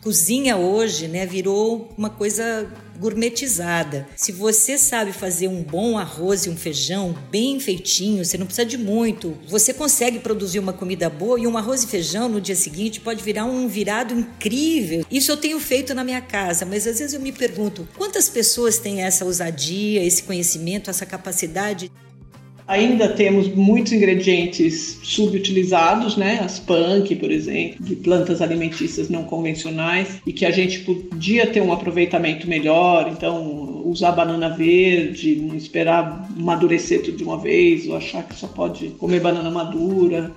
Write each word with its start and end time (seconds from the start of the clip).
cozinha 0.00 0.56
hoje, 0.56 1.06
né, 1.06 1.26
virou 1.26 1.92
uma 1.96 2.10
coisa 2.10 2.68
gourmetizada. 2.98 4.06
Se 4.14 4.30
você 4.30 4.76
sabe 4.76 5.12
fazer 5.12 5.48
um 5.48 5.62
bom 5.62 5.96
arroz 5.96 6.44
e 6.44 6.50
um 6.50 6.56
feijão 6.56 7.16
bem 7.30 7.58
feitinho, 7.58 8.22
você 8.22 8.36
não 8.36 8.44
precisa 8.44 8.66
de 8.66 8.76
muito. 8.76 9.36
Você 9.48 9.72
consegue 9.72 10.18
produzir 10.18 10.58
uma 10.58 10.72
comida 10.72 11.08
boa 11.08 11.40
e 11.40 11.46
um 11.46 11.56
arroz 11.56 11.82
e 11.82 11.86
feijão 11.86 12.28
no 12.28 12.40
dia 12.40 12.54
seguinte 12.54 13.00
pode 13.00 13.22
virar 13.22 13.46
um 13.46 13.66
virado 13.66 14.12
incrível. 14.12 15.04
Isso 15.10 15.32
eu 15.32 15.36
tenho 15.36 15.58
feito 15.58 15.94
na 15.94 16.04
minha 16.04 16.20
casa, 16.20 16.66
mas 16.66 16.86
às 16.86 16.98
vezes 16.98 17.14
eu 17.14 17.20
me 17.20 17.32
pergunto, 17.32 17.88
quantas 17.96 18.28
pessoas 18.28 18.78
têm 18.78 19.02
essa 19.02 19.24
ousadia, 19.24 20.04
esse 20.04 20.22
conhecimento, 20.22 20.90
essa 20.90 21.06
capacidade? 21.06 21.90
Ainda 22.70 23.08
temos 23.08 23.48
muitos 23.48 23.92
ingredientes 23.92 25.00
subutilizados, 25.02 26.16
né? 26.16 26.38
As 26.40 26.60
punk, 26.60 27.16
por 27.16 27.28
exemplo, 27.28 27.84
de 27.84 27.96
plantas 27.96 28.40
alimentícias 28.40 29.08
não 29.08 29.24
convencionais, 29.24 30.22
e 30.24 30.32
que 30.32 30.46
a 30.46 30.52
gente 30.52 30.78
podia 30.78 31.48
ter 31.48 31.60
um 31.60 31.72
aproveitamento 31.72 32.46
melhor. 32.46 33.10
Então, 33.10 33.82
usar 33.84 34.12
banana 34.12 34.50
verde, 34.50 35.34
não 35.34 35.56
esperar 35.56 36.28
amadurecer 36.38 37.02
tudo 37.02 37.16
de 37.16 37.24
uma 37.24 37.40
vez, 37.40 37.88
ou 37.88 37.96
achar 37.96 38.22
que 38.22 38.36
só 38.36 38.46
pode 38.46 38.90
comer 38.90 39.18
banana 39.18 39.50
madura. 39.50 40.30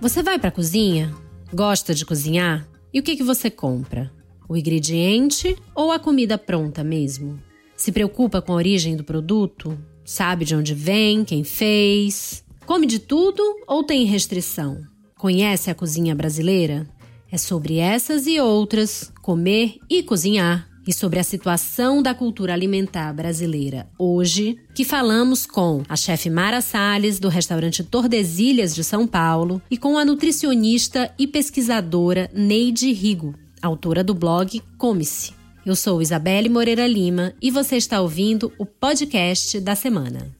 Você 0.00 0.22
vai 0.22 0.38
para 0.38 0.48
a 0.48 0.52
cozinha? 0.52 1.14
Gosta 1.52 1.94
de 1.94 2.06
cozinhar? 2.06 2.66
E 2.94 2.98
o 2.98 3.02
que, 3.02 3.14
que 3.14 3.22
você 3.22 3.50
compra? 3.50 4.10
O 4.50 4.56
ingrediente 4.56 5.56
ou 5.76 5.92
a 5.92 5.98
comida 6.00 6.36
pronta 6.36 6.82
mesmo? 6.82 7.40
Se 7.76 7.92
preocupa 7.92 8.42
com 8.42 8.50
a 8.50 8.56
origem 8.56 8.96
do 8.96 9.04
produto? 9.04 9.78
Sabe 10.04 10.44
de 10.44 10.56
onde 10.56 10.74
vem, 10.74 11.24
quem 11.24 11.44
fez? 11.44 12.44
Come 12.66 12.84
de 12.84 12.98
tudo 12.98 13.40
ou 13.64 13.84
tem 13.84 14.04
restrição? 14.04 14.82
Conhece 15.16 15.70
a 15.70 15.74
cozinha 15.74 16.16
brasileira? 16.16 16.84
É 17.30 17.38
sobre 17.38 17.76
essas 17.76 18.26
e 18.26 18.40
outras, 18.40 19.12
comer 19.22 19.76
e 19.88 20.02
cozinhar, 20.02 20.68
e 20.84 20.92
sobre 20.92 21.20
a 21.20 21.24
situação 21.24 22.02
da 22.02 22.12
cultura 22.12 22.52
alimentar 22.52 23.12
brasileira 23.12 23.88
hoje, 23.96 24.56
que 24.74 24.84
falamos 24.84 25.46
com 25.46 25.84
a 25.88 25.94
chefe 25.94 26.28
Mara 26.28 26.60
Salles, 26.60 27.20
do 27.20 27.28
restaurante 27.28 27.84
Tordesilhas 27.84 28.74
de 28.74 28.82
São 28.82 29.06
Paulo, 29.06 29.62
e 29.70 29.78
com 29.78 29.96
a 29.96 30.04
nutricionista 30.04 31.14
e 31.16 31.28
pesquisadora 31.28 32.28
Neide 32.34 32.92
Rigo, 32.92 33.36
autora 33.62 34.02
do 34.02 34.14
blog 34.14 34.62
Come-se. 34.78 35.32
Eu 35.64 35.76
sou 35.76 36.00
Isabelle 36.00 36.48
Moreira 36.48 36.86
Lima 36.86 37.34
e 37.40 37.50
você 37.50 37.76
está 37.76 38.00
ouvindo 38.00 38.52
o 38.58 38.64
podcast 38.64 39.60
da 39.60 39.74
semana. 39.74 40.34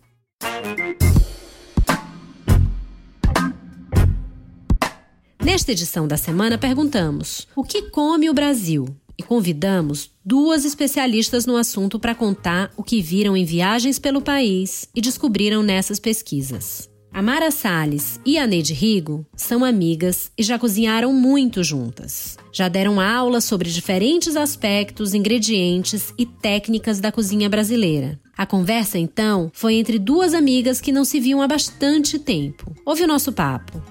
Nesta 5.43 5.73
edição 5.73 6.09
da 6.09 6.17
semana, 6.17 6.57
perguntamos: 6.57 7.47
o 7.55 7.63
que 7.63 7.91
come 7.91 8.31
o 8.31 8.35
Brasil? 8.35 8.89
E 9.19 9.23
convidamos 9.23 10.11
duas 10.25 10.65
especialistas 10.65 11.45
no 11.45 11.57
assunto 11.57 12.01
para 12.01 12.15
contar 12.15 12.73
o 12.75 12.83
que 12.83 13.03
viram 13.03 13.37
em 13.37 13.45
viagens 13.45 13.99
pelo 13.99 14.23
país 14.23 14.89
e 14.95 15.01
descobriram 15.01 15.63
nessas 15.63 16.01
pesquisas. 16.01 16.90
A 17.13 17.21
Mara 17.21 17.51
Salles 17.51 18.21
e 18.25 18.39
a 18.39 18.47
Neide 18.47 18.73
Rigo 18.73 19.27
são 19.35 19.65
amigas 19.65 20.31
e 20.39 20.45
já 20.45 20.57
cozinharam 20.61 21.13
muito 21.13 21.63
juntas. 21.65 22.39
Já 22.53 22.69
deram 22.69 23.01
aula 23.01 23.41
sobre 23.41 23.69
diferentes 23.69 24.37
aspectos, 24.37 25.13
ingredientes 25.13 26.15
e 26.17 26.25
técnicas 26.25 27.01
da 27.01 27.11
cozinha 27.11 27.49
brasileira. 27.49 28.19
A 28.39 28.47
conversa, 28.47 28.97
então, 28.97 29.51
foi 29.53 29.75
entre 29.75 29.99
duas 29.99 30.35
amigas 30.35 30.81
que 30.81 30.93
não 30.93 31.05
se 31.05 31.19
viam 31.19 31.43
há 31.43 31.49
bastante 31.49 32.17
tempo. 32.17 32.73
Ouve 32.87 33.03
o 33.03 33.09
nosso 33.09 33.33
papo. 33.33 33.83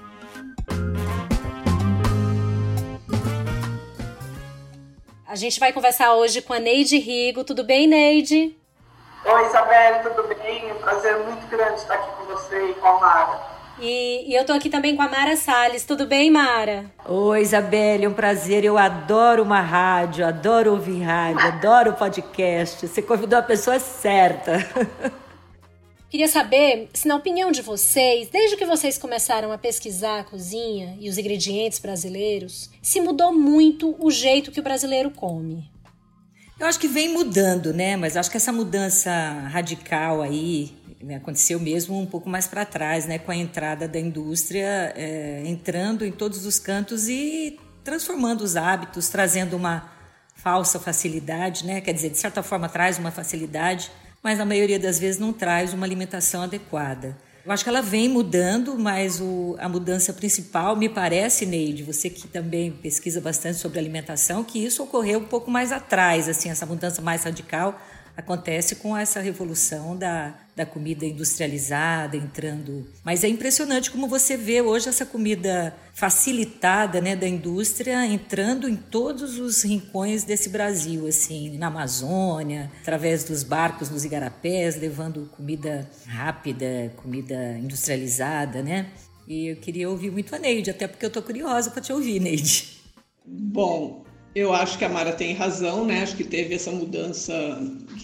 A 5.28 5.36
gente 5.36 5.60
vai 5.60 5.74
conversar 5.74 6.14
hoje 6.14 6.40
com 6.40 6.54
a 6.54 6.58
Neide 6.58 6.96
Rigo. 6.96 7.44
Tudo 7.44 7.62
bem, 7.62 7.86
Neide? 7.86 8.56
Oi, 9.24 9.46
Isabelle, 9.46 10.02
tudo 10.02 10.26
bem? 10.28 10.72
Um 10.72 10.76
prazer 10.76 11.18
muito 11.18 11.46
grande 11.46 11.74
estar 11.74 11.94
aqui 11.94 12.10
com 12.16 12.24
você 12.24 12.70
e 12.70 12.74
com 12.74 12.86
a 12.86 13.00
Mara. 13.00 13.40
E, 13.78 14.30
e 14.30 14.34
eu 14.34 14.46
tô 14.46 14.52
aqui 14.52 14.70
também 14.70 14.96
com 14.96 15.02
a 15.02 15.08
Mara 15.08 15.36
Salles. 15.36 15.84
Tudo 15.84 16.06
bem, 16.06 16.30
Mara? 16.30 16.86
Oi, 17.06 17.42
Isabelle, 17.42 18.06
é 18.06 18.08
um 18.08 18.14
prazer. 18.14 18.64
Eu 18.64 18.78
adoro 18.78 19.42
uma 19.42 19.60
rádio, 19.60 20.26
adoro 20.26 20.72
ouvir 20.72 21.02
rádio, 21.02 21.46
adoro 21.46 21.92
podcast. 21.92 22.86
Você 22.86 23.02
convidou 23.02 23.38
a 23.38 23.42
pessoa 23.42 23.78
certa. 23.78 24.58
Queria 26.08 26.26
saber 26.26 26.88
se, 26.92 27.06
na 27.06 27.14
opinião 27.14 27.52
de 27.52 27.62
vocês, 27.62 28.28
desde 28.30 28.56
que 28.56 28.64
vocês 28.64 28.98
começaram 28.98 29.52
a 29.52 29.58
pesquisar 29.58 30.20
a 30.20 30.24
cozinha 30.24 30.96
e 30.98 31.08
os 31.08 31.18
ingredientes 31.18 31.78
brasileiros, 31.78 32.68
se 32.82 33.00
mudou 33.00 33.32
muito 33.32 33.94
o 33.98 34.10
jeito 34.10 34.50
que 34.50 34.58
o 34.58 34.62
brasileiro 34.62 35.10
come. 35.10 35.70
Eu 36.60 36.66
acho 36.66 36.78
que 36.78 36.86
vem 36.86 37.08
mudando, 37.08 37.72
né? 37.72 37.96
Mas 37.96 38.18
acho 38.18 38.30
que 38.30 38.36
essa 38.36 38.52
mudança 38.52 39.10
radical 39.50 40.20
aí 40.20 40.76
né, 41.00 41.14
aconteceu 41.14 41.58
mesmo 41.58 41.98
um 41.98 42.04
pouco 42.04 42.28
mais 42.28 42.46
para 42.46 42.66
trás, 42.66 43.06
né? 43.06 43.18
Com 43.18 43.32
a 43.32 43.36
entrada 43.36 43.88
da 43.88 43.98
indústria 43.98 44.92
é, 44.94 45.42
entrando 45.46 46.04
em 46.04 46.12
todos 46.12 46.44
os 46.44 46.58
cantos 46.58 47.08
e 47.08 47.58
transformando 47.82 48.42
os 48.42 48.56
hábitos, 48.56 49.08
trazendo 49.08 49.56
uma 49.56 49.90
falsa 50.34 50.78
facilidade, 50.78 51.64
né? 51.64 51.80
Quer 51.80 51.94
dizer, 51.94 52.10
de 52.10 52.18
certa 52.18 52.42
forma 52.42 52.68
traz 52.68 52.98
uma 52.98 53.10
facilidade, 53.10 53.90
mas 54.22 54.36
na 54.36 54.44
maioria 54.44 54.78
das 54.78 54.98
vezes 54.98 55.18
não 55.18 55.32
traz 55.32 55.72
uma 55.72 55.86
alimentação 55.86 56.42
adequada. 56.42 57.16
Eu 57.50 57.54
acho 57.54 57.64
que 57.64 57.68
ela 57.68 57.82
vem 57.82 58.08
mudando, 58.08 58.78
mas 58.78 59.20
o, 59.20 59.56
a 59.58 59.68
mudança 59.68 60.12
principal, 60.12 60.76
me 60.76 60.88
parece, 60.88 61.44
Neide, 61.44 61.82
você 61.82 62.08
que 62.08 62.28
também 62.28 62.70
pesquisa 62.70 63.20
bastante 63.20 63.58
sobre 63.58 63.80
alimentação, 63.80 64.44
que 64.44 64.64
isso 64.64 64.84
ocorreu 64.84 65.18
um 65.18 65.24
pouco 65.24 65.50
mais 65.50 65.72
atrás, 65.72 66.28
assim, 66.28 66.48
essa 66.48 66.64
mudança 66.64 67.02
mais 67.02 67.24
radical 67.24 67.76
acontece 68.16 68.76
com 68.76 68.96
essa 68.96 69.20
revolução 69.20 69.96
da, 69.96 70.34
da 70.54 70.66
comida 70.66 71.04
industrializada 71.04 72.16
entrando. 72.16 72.86
Mas 73.04 73.24
é 73.24 73.28
impressionante 73.28 73.90
como 73.90 74.08
você 74.08 74.36
vê 74.36 74.60
hoje 74.60 74.88
essa 74.88 75.06
comida 75.06 75.74
facilitada 75.94 77.00
né, 77.00 77.16
da 77.16 77.28
indústria 77.28 78.06
entrando 78.06 78.68
em 78.68 78.76
todos 78.76 79.38
os 79.38 79.62
rincões 79.62 80.24
desse 80.24 80.48
Brasil, 80.48 81.06
assim, 81.06 81.56
na 81.58 81.68
Amazônia, 81.68 82.70
através 82.80 83.24
dos 83.24 83.42
barcos 83.42 83.90
nos 83.90 84.04
igarapés, 84.04 84.76
levando 84.76 85.30
comida 85.36 85.88
rápida, 86.06 86.92
comida 86.96 87.58
industrializada, 87.58 88.62
né? 88.62 88.86
E 89.26 89.46
eu 89.46 89.56
queria 89.56 89.88
ouvir 89.88 90.10
muito 90.10 90.34
a 90.34 90.38
Neide, 90.38 90.70
até 90.70 90.88
porque 90.88 91.04
eu 91.04 91.08
estou 91.08 91.22
curiosa 91.22 91.70
para 91.70 91.80
te 91.80 91.92
ouvir, 91.92 92.18
Neide. 92.18 92.80
Bom, 93.24 94.04
eu 94.34 94.52
acho 94.52 94.78
que 94.78 94.84
a 94.84 94.88
Mara 94.88 95.12
tem 95.12 95.34
razão, 95.34 95.84
né? 95.84 96.02
Acho 96.02 96.16
que 96.16 96.24
teve 96.24 96.54
essa 96.54 96.70
mudança 96.70 97.34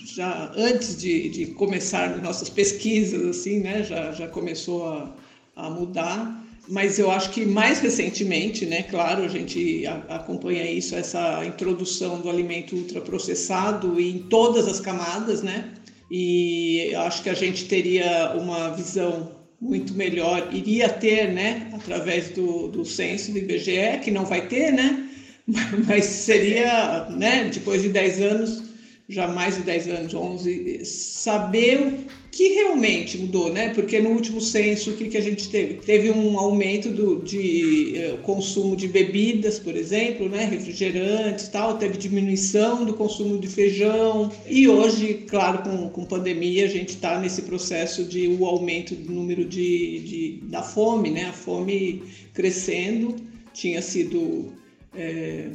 já 0.04 0.52
antes 0.56 0.96
de, 0.96 1.28
de 1.28 1.46
começar 1.46 2.20
nossas 2.20 2.48
pesquisas, 2.48 3.24
assim, 3.24 3.60
né? 3.60 3.84
Já, 3.84 4.12
já 4.12 4.26
começou 4.26 4.88
a, 4.88 5.14
a 5.54 5.70
mudar. 5.70 6.44
Mas 6.68 6.98
eu 6.98 7.12
acho 7.12 7.30
que 7.30 7.46
mais 7.46 7.78
recentemente, 7.78 8.66
né? 8.66 8.82
Claro, 8.82 9.22
a 9.22 9.28
gente 9.28 9.86
acompanha 10.08 10.68
isso, 10.68 10.96
essa 10.96 11.44
introdução 11.44 12.20
do 12.20 12.28
alimento 12.28 12.74
ultraprocessado 12.74 14.00
em 14.00 14.18
todas 14.18 14.66
as 14.66 14.80
camadas, 14.80 15.42
né? 15.42 15.74
E 16.10 16.92
acho 16.96 17.22
que 17.22 17.28
a 17.28 17.34
gente 17.34 17.66
teria 17.66 18.34
uma 18.36 18.70
visão 18.70 19.30
muito 19.60 19.94
melhor, 19.94 20.48
iria 20.52 20.88
ter, 20.88 21.32
né? 21.32 21.70
Através 21.72 22.30
do, 22.30 22.66
do 22.66 22.84
censo 22.84 23.30
do 23.30 23.38
IBGE, 23.38 24.00
que 24.02 24.10
não 24.10 24.24
vai 24.24 24.48
ter, 24.48 24.72
né? 24.72 25.05
mas 25.86 26.04
seria, 26.04 27.08
né, 27.10 27.50
depois 27.52 27.82
de 27.82 27.88
10 27.88 28.20
anos, 28.20 28.62
já 29.08 29.28
mais 29.28 29.56
de 29.56 29.62
10 29.62 29.88
anos, 29.88 30.14
11, 30.14 30.84
saber 30.84 31.78
o 31.78 32.26
que 32.32 32.48
realmente 32.48 33.16
mudou, 33.16 33.52
né? 33.52 33.72
Porque 33.72 34.00
no 34.00 34.10
último 34.10 34.40
censo, 34.40 34.90
o 34.90 34.96
que, 34.96 35.08
que 35.08 35.16
a 35.16 35.20
gente 35.20 35.48
teve? 35.48 35.74
Teve 35.74 36.10
um 36.10 36.38
aumento 36.38 36.90
do, 36.90 37.22
de 37.22 37.94
uh, 37.96 38.18
consumo 38.18 38.76
de 38.76 38.88
bebidas, 38.88 39.60
por 39.60 39.76
exemplo, 39.76 40.28
né? 40.28 40.44
Refrigerantes 40.44 41.48
tal, 41.48 41.78
teve 41.78 41.96
diminuição 41.96 42.84
do 42.84 42.94
consumo 42.94 43.38
de 43.38 43.46
feijão. 43.46 44.30
E 44.48 44.68
hoje, 44.68 45.24
claro, 45.28 45.62
com, 45.62 45.88
com 45.88 46.04
pandemia, 46.04 46.64
a 46.64 46.68
gente 46.68 46.90
está 46.90 47.18
nesse 47.18 47.42
processo 47.42 48.04
de 48.04 48.26
o 48.26 48.44
aumento 48.44 48.94
do 48.96 49.12
número 49.12 49.44
de, 49.44 50.00
de, 50.00 50.40
da 50.48 50.62
fome, 50.62 51.10
né? 51.10 51.26
A 51.26 51.32
fome 51.32 52.02
crescendo, 52.34 53.14
tinha 53.54 53.80
sido 53.80 54.52
é, 54.96 55.50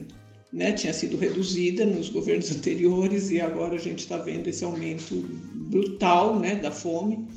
né, 0.51 0.71
tinha 0.73 0.93
sido 0.93 1.17
reduzida 1.17 1.85
nos 1.85 2.09
governos 2.09 2.51
anteriores 2.55 3.31
e 3.31 3.39
agora 3.39 3.75
a 3.75 3.79
gente 3.79 3.99
está 3.99 4.17
vendo 4.17 4.47
esse 4.47 4.63
aumento 4.63 5.15
brutal 5.69 6.39
né, 6.39 6.55
da 6.55 6.71
fome. 6.71 7.27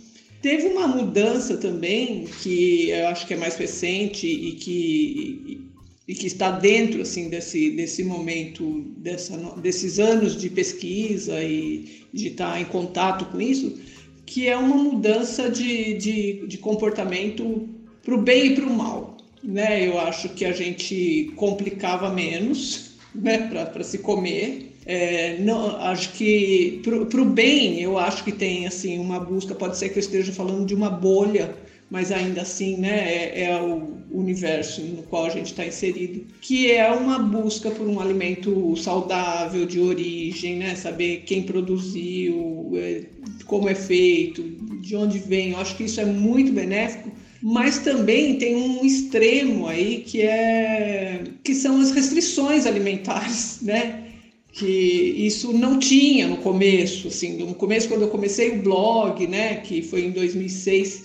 Teve 0.42 0.66
uma 0.66 0.86
mudança 0.86 1.56
também 1.56 2.26
que 2.42 2.90
eu 2.90 3.06
acho 3.08 3.26
que 3.26 3.32
é 3.32 3.36
mais 3.36 3.56
recente 3.56 4.26
e 4.26 4.52
que, 4.52 5.70
e, 6.06 6.12
e 6.12 6.14
que 6.14 6.26
está 6.26 6.50
dentro 6.50 7.00
assim 7.00 7.30
desse, 7.30 7.70
desse 7.70 8.04
momento, 8.04 8.82
dessa, 8.98 9.36
desses 9.56 9.98
anos 9.98 10.38
de 10.38 10.50
pesquisa 10.50 11.42
e 11.42 12.04
de 12.12 12.28
estar 12.28 12.60
em 12.60 12.66
contato 12.66 13.24
com 13.26 13.40
isso, 13.40 13.78
que 14.26 14.46
é 14.46 14.56
uma 14.56 14.76
mudança 14.76 15.48
de, 15.48 15.94
de, 15.94 16.46
de 16.46 16.58
comportamento 16.58 17.66
para 18.02 18.14
o 18.14 18.20
bem 18.20 18.48
e 18.48 18.54
para 18.54 18.66
o 18.66 18.74
mal. 18.74 19.13
Né? 19.44 19.86
Eu 19.86 20.00
acho 20.00 20.30
que 20.30 20.44
a 20.44 20.52
gente 20.52 21.32
complicava 21.36 22.10
menos 22.10 22.94
né, 23.14 23.48
para 23.48 23.84
se 23.84 23.98
comer. 23.98 24.72
É, 24.86 25.38
não, 25.38 25.76
acho 25.76 26.12
que 26.12 26.82
para 26.82 27.22
o 27.22 27.24
bem, 27.24 27.80
eu 27.80 27.98
acho 27.98 28.24
que 28.24 28.32
tem 28.32 28.66
assim 28.66 28.98
uma 28.98 29.20
busca. 29.20 29.54
Pode 29.54 29.76
ser 29.76 29.90
que 29.90 29.98
eu 29.98 30.00
esteja 30.00 30.32
falando 30.32 30.66
de 30.66 30.74
uma 30.74 30.90
bolha, 30.90 31.54
mas 31.90 32.10
ainda 32.10 32.42
assim, 32.42 32.76
né, 32.76 33.30
é, 33.32 33.44
é 33.44 33.62
o 33.62 33.94
universo 34.10 34.82
no 34.82 35.02
qual 35.04 35.26
a 35.26 35.30
gente 35.30 35.46
está 35.46 35.66
inserido, 35.66 36.26
que 36.40 36.70
é 36.70 36.90
uma 36.90 37.18
busca 37.18 37.70
por 37.70 37.86
um 37.86 38.00
alimento 38.00 38.76
saudável, 38.76 39.66
de 39.66 39.80
origem, 39.80 40.56
né, 40.56 40.74
saber 40.74 41.22
quem 41.26 41.42
produziu, 41.42 42.72
é, 42.74 43.04
como 43.46 43.68
é 43.68 43.74
feito, 43.74 44.42
de 44.80 44.96
onde 44.96 45.18
vem. 45.18 45.52
Eu 45.52 45.58
acho 45.58 45.76
que 45.76 45.84
isso 45.84 46.00
é 46.00 46.04
muito 46.04 46.52
benéfico 46.52 47.10
mas 47.46 47.80
também 47.80 48.38
tem 48.38 48.56
um 48.56 48.82
extremo 48.86 49.66
aí 49.66 50.00
que 50.00 50.22
é 50.22 51.24
que 51.42 51.54
são 51.54 51.78
as 51.78 51.90
restrições 51.90 52.64
alimentares, 52.64 53.58
né? 53.60 54.02
Que 54.50 54.66
isso 54.66 55.52
não 55.52 55.78
tinha 55.78 56.26
no 56.26 56.38
começo, 56.38 57.08
assim, 57.08 57.36
no 57.36 57.54
começo 57.54 57.86
quando 57.86 58.00
eu 58.02 58.08
comecei 58.08 58.52
o 58.52 58.62
blog, 58.62 59.26
né? 59.26 59.56
Que 59.56 59.82
foi 59.82 60.06
em 60.06 60.12
2006, 60.12 61.04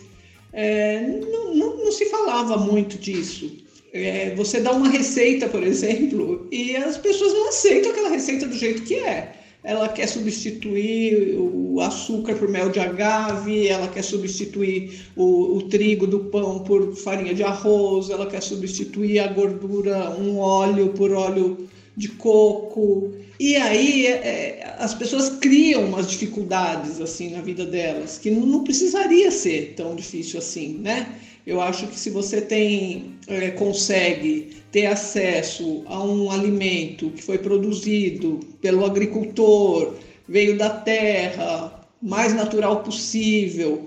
é, 0.54 1.02
não, 1.02 1.54
não, 1.54 1.78
não, 1.84 1.92
se 1.92 2.06
falava 2.06 2.56
muito 2.56 2.98
disso. 2.98 3.52
É, 3.92 4.34
você 4.36 4.62
dá 4.62 4.72
uma 4.72 4.88
receita, 4.88 5.50
por 5.50 5.62
exemplo, 5.68 6.48
e 6.54 6.74
as 6.78 6.98
pessoas 6.98 7.34
não 7.34 7.50
aceitam 7.50 7.92
aquela 7.92 8.12
receita 8.12 8.48
do 8.48 8.56
jeito 8.56 8.84
que 8.84 8.96
é 8.96 9.39
ela 9.64 9.90
quer 9.90 10.08
substituir 10.08 11.38
o 11.38 11.82
açúcar 11.82 12.36
por 12.36 12.48
mel 12.48 12.70
de 12.70 12.80
agave, 12.80 13.68
ela 13.68 13.88
quer 13.88 14.04
substituir 14.04 15.02
o, 15.16 15.58
o, 15.58 15.62
trigo 15.64 16.08
do 16.08 16.20
pão 16.26 16.60
por 16.60 16.96
farinha 16.96 17.34
de 17.34 17.44
arroz, 17.44 18.10
ela 18.10 18.26
quer 18.26 18.42
substituir 18.42 19.20
a 19.20 19.28
gordura, 19.28 20.12
um 20.12 20.38
óleo 20.40 20.90
por 20.90 21.12
óleo 21.12 21.68
de 21.96 22.08
coco. 22.08 23.12
E 23.38 23.58
aí 23.58 24.08
é, 24.08 24.12
é 24.12 24.76
as 24.80 24.94
pessoas 24.94 25.30
criam 25.30 25.84
umas 25.84 26.10
dificuldades 26.10 27.02
assim 27.02 27.32
na 27.32 27.42
vida 27.42 27.66
delas, 27.66 28.18
que 28.18 28.32
não, 28.32 28.46
não 28.46 28.64
precisaria 28.64 29.30
ser 29.30 29.74
tão 29.76 29.94
difícil 29.94 30.40
assim, 30.40 30.78
né? 30.78 31.20
Eu 31.50 31.60
acho 31.60 31.88
que 31.88 32.00
se 32.00 32.12
você 32.12 32.42
tem, 32.42 33.16
é, 33.26 33.50
consegue 33.50 34.62
ter 34.72 34.86
acesso 34.86 35.82
a 35.88 36.04
um 36.04 36.30
alimento 36.30 37.10
que 37.10 37.24
foi 37.24 37.40
produzido 37.40 38.40
pelo 38.62 38.86
agricultor, 38.86 39.96
veio 40.28 40.60
da 40.60 40.70
terra, 40.70 41.90
mais 42.00 42.36
natural 42.36 42.84
possível, 42.84 43.84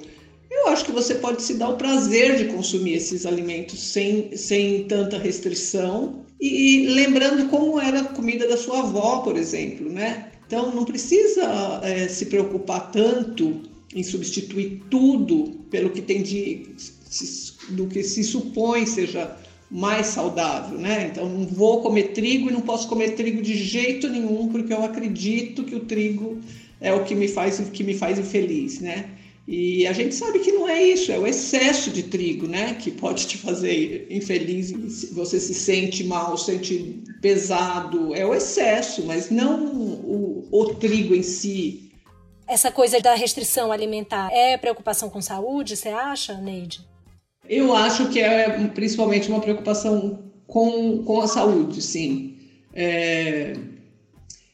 eu 0.51 0.67
acho 0.71 0.85
que 0.87 0.91
você 0.91 1.15
pode 1.15 1.41
se 1.41 1.55
dar 1.55 1.69
o 1.69 1.77
prazer 1.77 2.37
de 2.37 2.53
consumir 2.53 2.95
esses 2.95 3.25
alimentos 3.25 3.81
sem, 3.81 4.37
sem 4.37 4.83
tanta 4.89 5.17
restrição 5.17 6.25
e, 6.41 6.83
e 6.83 6.87
lembrando 6.89 7.49
como 7.49 7.81
era 7.81 8.01
a 8.01 8.09
comida 8.09 8.49
da 8.49 8.57
sua 8.57 8.81
avó, 8.81 9.19
por 9.19 9.37
exemplo, 9.37 9.89
né? 9.89 10.33
Então 10.49 10.75
não 10.75 10.85
precisa 10.85 11.81
é, 11.85 12.09
se 12.09 12.27
preocupar 12.27 12.91
tanto 12.91 13.63
em 13.95 14.03
substituir 14.03 14.83
tudo 14.91 15.61
pelo 15.71 15.91
que 15.91 16.03
tem 16.03 16.25
de 16.25 16.67
do 17.71 17.87
que 17.87 18.03
se 18.03 18.25
supõe 18.25 18.87
seja 18.87 19.37
mais 19.71 20.09
saudável, 20.09 20.79
né? 20.79 21.09
Então 21.11 21.29
não 21.29 21.47
vou 21.47 21.81
comer 21.81 22.13
trigo 22.13 22.51
e 22.51 22.53
não 22.53 22.61
posso 22.61 22.87
comer 22.89 23.13
trigo 23.13 23.41
de 23.41 23.55
jeito 23.55 24.09
nenhum 24.09 24.49
porque 24.49 24.73
eu 24.73 24.85
acredito 24.85 25.65
que 25.65 25.75
o 25.75 25.81
trigo 25.81 26.39
é 26.79 26.93
o 26.93 27.05
que 27.05 27.15
me 27.15 27.27
faz 27.27 27.59
que 27.73 27.83
me 27.83 27.95
faz 27.95 28.19
infeliz, 28.19 28.81
né? 28.81 29.09
E 29.47 29.87
a 29.87 29.93
gente 29.93 30.15
sabe 30.15 30.39
que 30.39 30.53
não 30.53 30.69
é 30.69 30.81
isso, 30.83 31.11
é 31.11 31.19
o 31.19 31.27
excesso 31.27 31.91
de 31.91 32.05
trigo, 32.05 32.47
né? 32.47 32.75
Que 32.75 32.91
pode 32.91 33.27
te 33.27 33.37
fazer 33.39 34.07
infeliz, 34.09 35.11
você 35.13 35.41
se 35.41 35.55
sente 35.55 36.05
mal, 36.05 36.37
sente 36.37 37.03
pesado, 37.21 38.15
é 38.15 38.25
o 38.25 38.35
excesso, 38.35 39.05
mas 39.05 39.31
não 39.31 39.67
o, 39.67 40.49
o 40.51 40.75
trigo 40.75 41.15
em 41.15 41.23
si. 41.23 41.91
Essa 42.47 42.71
coisa 42.71 43.01
da 43.01 43.15
restrição 43.15 43.73
alimentar 43.73 44.31
é 44.33 44.57
preocupação 44.57 45.09
com 45.09 45.21
saúde, 45.21 45.77
você 45.77 45.89
acha, 45.89 46.35
Neide? 46.35 46.92
Eu 47.49 47.75
acho 47.75 48.09
que 48.09 48.21
é 48.21 48.69
principalmente 48.69 49.29
uma 49.29 49.41
preocupação 49.41 50.21
com, 50.47 51.03
com 51.05 51.21
a 51.21 51.27
saúde, 51.27 51.83
sim. 51.83 52.37
É... 52.73 53.55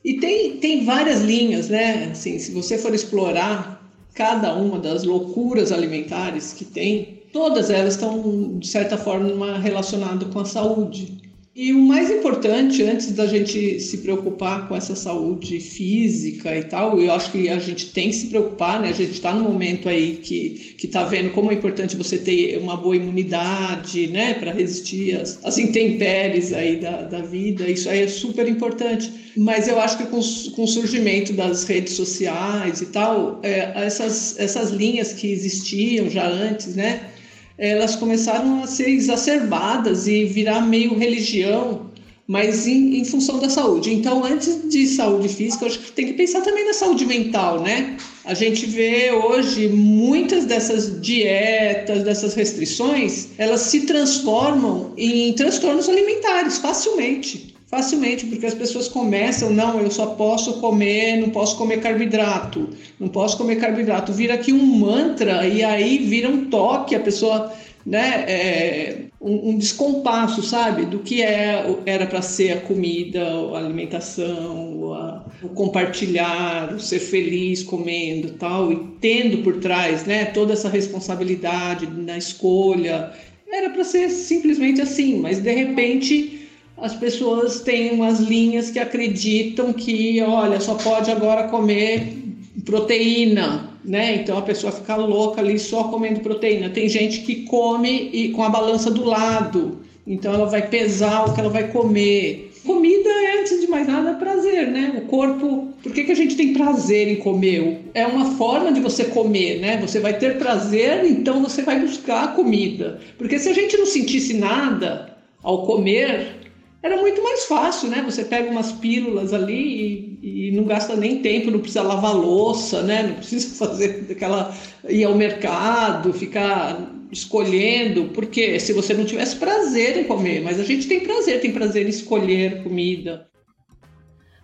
E 0.04 0.14
tem, 0.14 0.58
tem 0.58 0.84
várias 0.84 1.20
linhas, 1.22 1.68
né? 1.68 2.08
Assim, 2.12 2.38
se 2.38 2.52
você 2.52 2.78
for 2.78 2.94
explorar 2.94 3.78
cada 4.14 4.54
uma 4.54 4.78
das 4.78 5.04
loucuras 5.04 5.70
alimentares 5.70 6.52
que 6.52 6.64
tem, 6.64 7.22
todas 7.32 7.70
elas 7.70 7.94
estão, 7.94 8.58
de 8.58 8.66
certa 8.66 8.96
forma, 8.96 9.58
relacionadas 9.58 10.28
com 10.32 10.40
a 10.40 10.44
saúde. 10.44 11.27
E 11.60 11.72
o 11.72 11.78
mais 11.80 12.08
importante, 12.08 12.84
antes 12.84 13.10
da 13.10 13.26
gente 13.26 13.80
se 13.80 13.98
preocupar 13.98 14.68
com 14.68 14.76
essa 14.76 14.94
saúde 14.94 15.58
física 15.58 16.56
e 16.56 16.62
tal, 16.62 17.00
eu 17.00 17.10
acho 17.10 17.32
que 17.32 17.48
a 17.48 17.58
gente 17.58 17.86
tem 17.86 18.10
que 18.10 18.14
se 18.14 18.28
preocupar, 18.28 18.80
né? 18.80 18.90
A 18.90 18.92
gente 18.92 19.10
está 19.10 19.34
no 19.34 19.42
momento 19.42 19.88
aí 19.88 20.20
que 20.22 20.76
está 20.80 21.02
vendo 21.02 21.30
como 21.30 21.50
é 21.50 21.54
importante 21.54 21.96
você 21.96 22.16
ter 22.16 22.58
uma 22.58 22.76
boa 22.76 22.94
imunidade, 22.94 24.06
né, 24.06 24.34
para 24.34 24.52
resistir 24.52 25.20
às, 25.20 25.44
às 25.44 25.58
intempéries 25.58 26.52
aí 26.52 26.76
da, 26.76 27.02
da 27.02 27.22
vida. 27.22 27.68
Isso 27.68 27.90
aí 27.90 28.02
é 28.02 28.06
super 28.06 28.46
importante. 28.46 29.10
Mas 29.36 29.66
eu 29.66 29.80
acho 29.80 29.98
que 29.98 30.04
com, 30.04 30.20
com 30.54 30.62
o 30.62 30.68
surgimento 30.68 31.32
das 31.32 31.64
redes 31.64 31.94
sociais 31.94 32.82
e 32.82 32.86
tal, 32.86 33.40
é, 33.42 33.72
essas 33.84 34.38
essas 34.38 34.70
linhas 34.70 35.12
que 35.12 35.26
existiam 35.32 36.08
já 36.08 36.24
antes, 36.24 36.76
né? 36.76 37.17
Elas 37.58 37.96
começaram 37.96 38.62
a 38.62 38.66
ser 38.66 38.88
exacerbadas 38.88 40.06
e 40.06 40.24
virar 40.24 40.60
meio 40.60 40.96
religião, 40.96 41.90
mas 42.26 42.66
em, 42.66 43.00
em, 43.00 43.04
função 43.04 43.38
da 43.38 43.48
saúde. 43.48 43.92
Então, 43.92 44.24
antes 44.24 44.68
de 44.70 44.86
saúde 44.86 45.28
física, 45.28 45.66
acho 45.66 45.78
que 45.78 45.92
tem 45.92 46.06
que 46.06 46.12
pensar 46.12 46.42
também 46.42 46.64
na 46.64 46.74
saúde 46.74 47.04
mental, 47.04 47.60
né? 47.60 47.96
A 48.24 48.34
gente 48.34 48.66
vê 48.66 49.10
hoje 49.10 49.66
muitas 49.68 50.44
dessas 50.44 51.00
dietas, 51.00 52.04
dessas 52.04 52.34
restrições, 52.34 53.28
elas 53.38 53.62
se 53.62 53.86
transformam 53.86 54.92
em 54.96 55.32
transtornos 55.32 55.88
alimentares 55.88 56.58
facilmente 56.58 57.57
facilmente, 57.68 58.26
porque 58.26 58.46
as 58.46 58.54
pessoas 58.54 58.88
começam, 58.88 59.50
não, 59.50 59.78
eu 59.78 59.90
só 59.90 60.06
posso 60.06 60.54
comer, 60.54 61.18
não 61.18 61.28
posso 61.28 61.56
comer 61.58 61.80
carboidrato, 61.80 62.70
não 62.98 63.08
posso 63.08 63.36
comer 63.36 63.56
carboidrato, 63.56 64.12
vira 64.12 64.34
aqui 64.34 64.52
um 64.52 64.64
mantra 64.64 65.46
e 65.46 65.62
aí 65.62 65.98
vira 65.98 66.30
um 66.30 66.46
toque, 66.46 66.94
a 66.94 67.00
pessoa, 67.00 67.52
né, 67.84 68.24
é, 68.26 68.96
um, 69.20 69.50
um, 69.50 69.58
descompasso, 69.58 70.42
sabe, 70.42 70.86
do 70.86 71.00
que 71.00 71.22
é, 71.22 71.62
era 71.84 72.06
para 72.06 72.22
ser 72.22 72.52
a 72.52 72.60
comida, 72.62 73.22
a 73.22 73.58
alimentação, 73.58 74.94
a, 74.94 75.26
o 75.42 75.50
compartilhar, 75.50 76.72
o 76.72 76.80
ser 76.80 77.00
feliz 77.00 77.62
comendo 77.62 78.30
tal, 78.30 78.72
e 78.72 78.76
tendo 78.98 79.42
por 79.42 79.58
trás, 79.58 80.06
né, 80.06 80.24
toda 80.24 80.54
essa 80.54 80.70
responsabilidade 80.70 81.86
na 81.86 82.16
escolha, 82.16 83.12
era 83.46 83.68
para 83.68 83.84
ser 83.84 84.08
simplesmente 84.08 84.80
assim, 84.80 85.18
mas 85.18 85.38
de 85.38 85.52
repente 85.52 86.47
as 86.80 86.94
pessoas 86.94 87.60
têm 87.60 87.92
umas 87.92 88.20
linhas 88.20 88.70
que 88.70 88.78
acreditam 88.78 89.72
que, 89.72 90.20
olha, 90.22 90.60
só 90.60 90.74
pode 90.74 91.10
agora 91.10 91.48
comer 91.48 92.16
proteína, 92.64 93.70
né? 93.84 94.16
Então 94.16 94.38
a 94.38 94.42
pessoa 94.42 94.72
fica 94.72 94.94
louca 94.96 95.40
ali 95.40 95.58
só 95.58 95.84
comendo 95.84 96.20
proteína. 96.20 96.70
Tem 96.70 96.88
gente 96.88 97.20
que 97.20 97.44
come 97.44 98.10
e 98.12 98.30
com 98.30 98.42
a 98.42 98.48
balança 98.48 98.90
do 98.90 99.04
lado, 99.04 99.80
então 100.06 100.34
ela 100.34 100.46
vai 100.46 100.68
pesar 100.68 101.26
o 101.26 101.34
que 101.34 101.40
ela 101.40 101.50
vai 101.50 101.68
comer. 101.68 102.46
Comida 102.64 103.08
é, 103.08 103.40
antes 103.40 103.60
de 103.60 103.66
mais 103.66 103.86
nada, 103.86 104.14
prazer, 104.14 104.68
né? 104.68 104.94
O 104.98 105.06
corpo. 105.06 105.68
Por 105.82 105.92
que, 105.92 106.04
que 106.04 106.12
a 106.12 106.16
gente 106.16 106.36
tem 106.36 106.52
prazer 106.52 107.08
em 107.08 107.16
comer? 107.16 107.90
É 107.94 108.06
uma 108.06 108.32
forma 108.32 108.70
de 108.72 108.80
você 108.80 109.04
comer, 109.04 109.60
né? 109.60 109.78
Você 109.80 110.00
vai 110.00 110.18
ter 110.18 110.38
prazer, 110.38 111.04
então 111.04 111.42
você 111.42 111.62
vai 111.62 111.80
buscar 111.80 112.24
a 112.24 112.28
comida. 112.28 113.00
Porque 113.16 113.38
se 113.38 113.48
a 113.48 113.54
gente 113.54 113.76
não 113.76 113.86
sentisse 113.86 114.34
nada 114.34 115.16
ao 115.42 115.64
comer, 115.64 116.37
era 116.82 116.96
muito 116.96 117.22
mais 117.22 117.44
fácil, 117.44 117.88
né? 117.88 118.02
Você 118.02 118.24
pega 118.24 118.50
umas 118.50 118.70
pílulas 118.72 119.32
ali 119.32 120.18
e, 120.22 120.48
e, 120.48 120.52
não 120.52 120.64
gasta 120.64 120.94
nem 120.94 121.20
tempo, 121.20 121.50
não 121.50 121.58
precisa 121.58 121.82
lavar 121.82 122.14
louça, 122.14 122.82
né? 122.82 123.02
Não 123.02 123.14
precisa 123.14 123.54
fazer 123.66 124.06
aquela 124.10 124.54
ir 124.88 125.04
ao 125.04 125.14
mercado, 125.14 126.12
ficar 126.12 126.94
escolhendo, 127.10 128.10
porque 128.14 128.60
se 128.60 128.72
você 128.72 128.94
não 128.94 129.04
tivesse 129.04 129.36
prazer 129.36 129.96
em 129.96 130.04
comer, 130.04 130.42
mas 130.42 130.60
a 130.60 130.64
gente 130.64 130.86
tem 130.86 131.00
prazer, 131.00 131.40
tem 131.40 131.52
prazer 131.52 131.86
em 131.86 131.90
escolher 131.90 132.62
comida. 132.62 133.26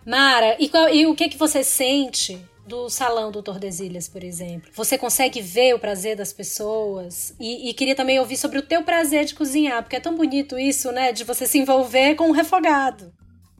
Mara, 0.05 0.55
e, 0.59 0.67
qual, 0.67 0.89
e 0.93 1.05
o 1.05 1.15
que 1.15 1.29
que 1.29 1.37
você 1.37 1.63
sente 1.63 2.37
do 2.65 2.89
salão 2.89 3.31
do 3.31 3.43
Tordesilhas, 3.43 4.07
por 4.07 4.23
exemplo. 4.23 4.69
Você 4.73 4.97
consegue 4.97 5.41
ver 5.41 5.75
o 5.75 5.79
prazer 5.79 6.15
das 6.15 6.33
pessoas 6.33 7.33
e, 7.39 7.69
e, 7.69 7.73
queria 7.73 7.95
também 7.95 8.19
ouvir 8.19 8.37
sobre 8.37 8.57
o 8.57 8.61
teu 8.61 8.83
prazer 8.83 9.25
de 9.25 9.35
cozinhar, 9.35 9.83
porque 9.83 9.95
é 9.95 9.99
tão 9.99 10.15
bonito 10.15 10.57
isso, 10.57 10.91
né, 10.91 11.11
de 11.11 11.23
você 11.23 11.47
se 11.47 11.59
envolver 11.59 12.15
com 12.15 12.29
um 12.29 12.31
refogado. 12.31 13.13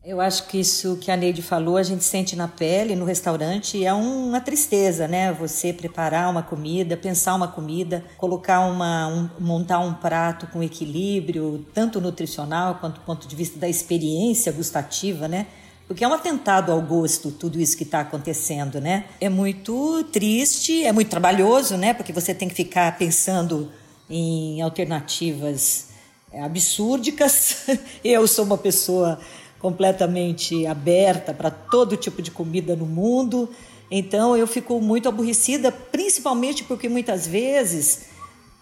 Eu 0.05 0.21
acho 0.21 0.45
que 0.45 0.59
isso 0.59 0.97
que 0.97 1.09
a 1.09 1.17
Neide 1.17 1.41
falou, 1.41 1.77
a 1.77 1.83
gente 1.83 2.03
sente 2.03 2.35
na 2.35 2.47
pele, 2.47 2.95
no 2.95 3.05
restaurante, 3.05 3.83
é 3.83 3.91
uma 3.91 4.39
tristeza, 4.39 5.07
né? 5.07 5.33
Você 5.33 5.73
preparar 5.73 6.29
uma 6.29 6.43
comida, 6.43 6.95
pensar 6.95 7.33
uma 7.33 7.47
comida, 7.47 8.05
colocar 8.15 8.59
uma, 8.59 9.07
um, 9.07 9.29
montar 9.39 9.79
um 9.79 9.95
prato 9.95 10.45
com 10.45 10.61
equilíbrio, 10.61 11.65
tanto 11.73 11.99
nutricional 11.99 12.75
quanto 12.75 12.99
do 12.99 13.01
ponto 13.01 13.27
de 13.27 13.35
vista 13.35 13.57
da 13.57 13.67
experiência 13.67 14.51
gustativa, 14.51 15.27
né? 15.27 15.47
Porque 15.87 16.03
é 16.03 16.07
um 16.07 16.13
atentado 16.13 16.71
ao 16.71 16.81
gosto, 16.81 17.31
tudo 17.31 17.59
isso 17.59 17.77
que 17.77 17.83
está 17.83 17.99
acontecendo, 17.99 18.81
né? 18.81 19.05
É 19.21 19.29
muito 19.29 20.03
triste, 20.11 20.83
é 20.83 20.91
muito 20.91 21.09
trabalhoso, 21.09 21.77
né? 21.77 21.93
Porque 21.93 22.11
você 22.11 22.33
tem 22.33 22.49
que 22.49 22.55
ficar 22.55 22.97
pensando 22.97 23.71
em 24.09 24.61
alternativas 24.61 25.89
absúrdicas. 26.33 27.67
Eu 28.03 28.27
sou 28.27 28.45
uma 28.45 28.57
pessoa 28.57 29.19
completamente 29.59 30.65
aberta 30.65 31.33
para 31.33 31.49
todo 31.49 31.95
tipo 31.97 32.21
de 32.21 32.31
comida 32.31 32.75
no 32.75 32.85
mundo. 32.85 33.49
Então 33.89 34.35
eu 34.35 34.47
fico 34.47 34.81
muito 34.81 35.07
aborrecida, 35.07 35.71
principalmente 35.71 36.63
porque 36.63 36.89
muitas 36.89 37.27
vezes 37.27 38.14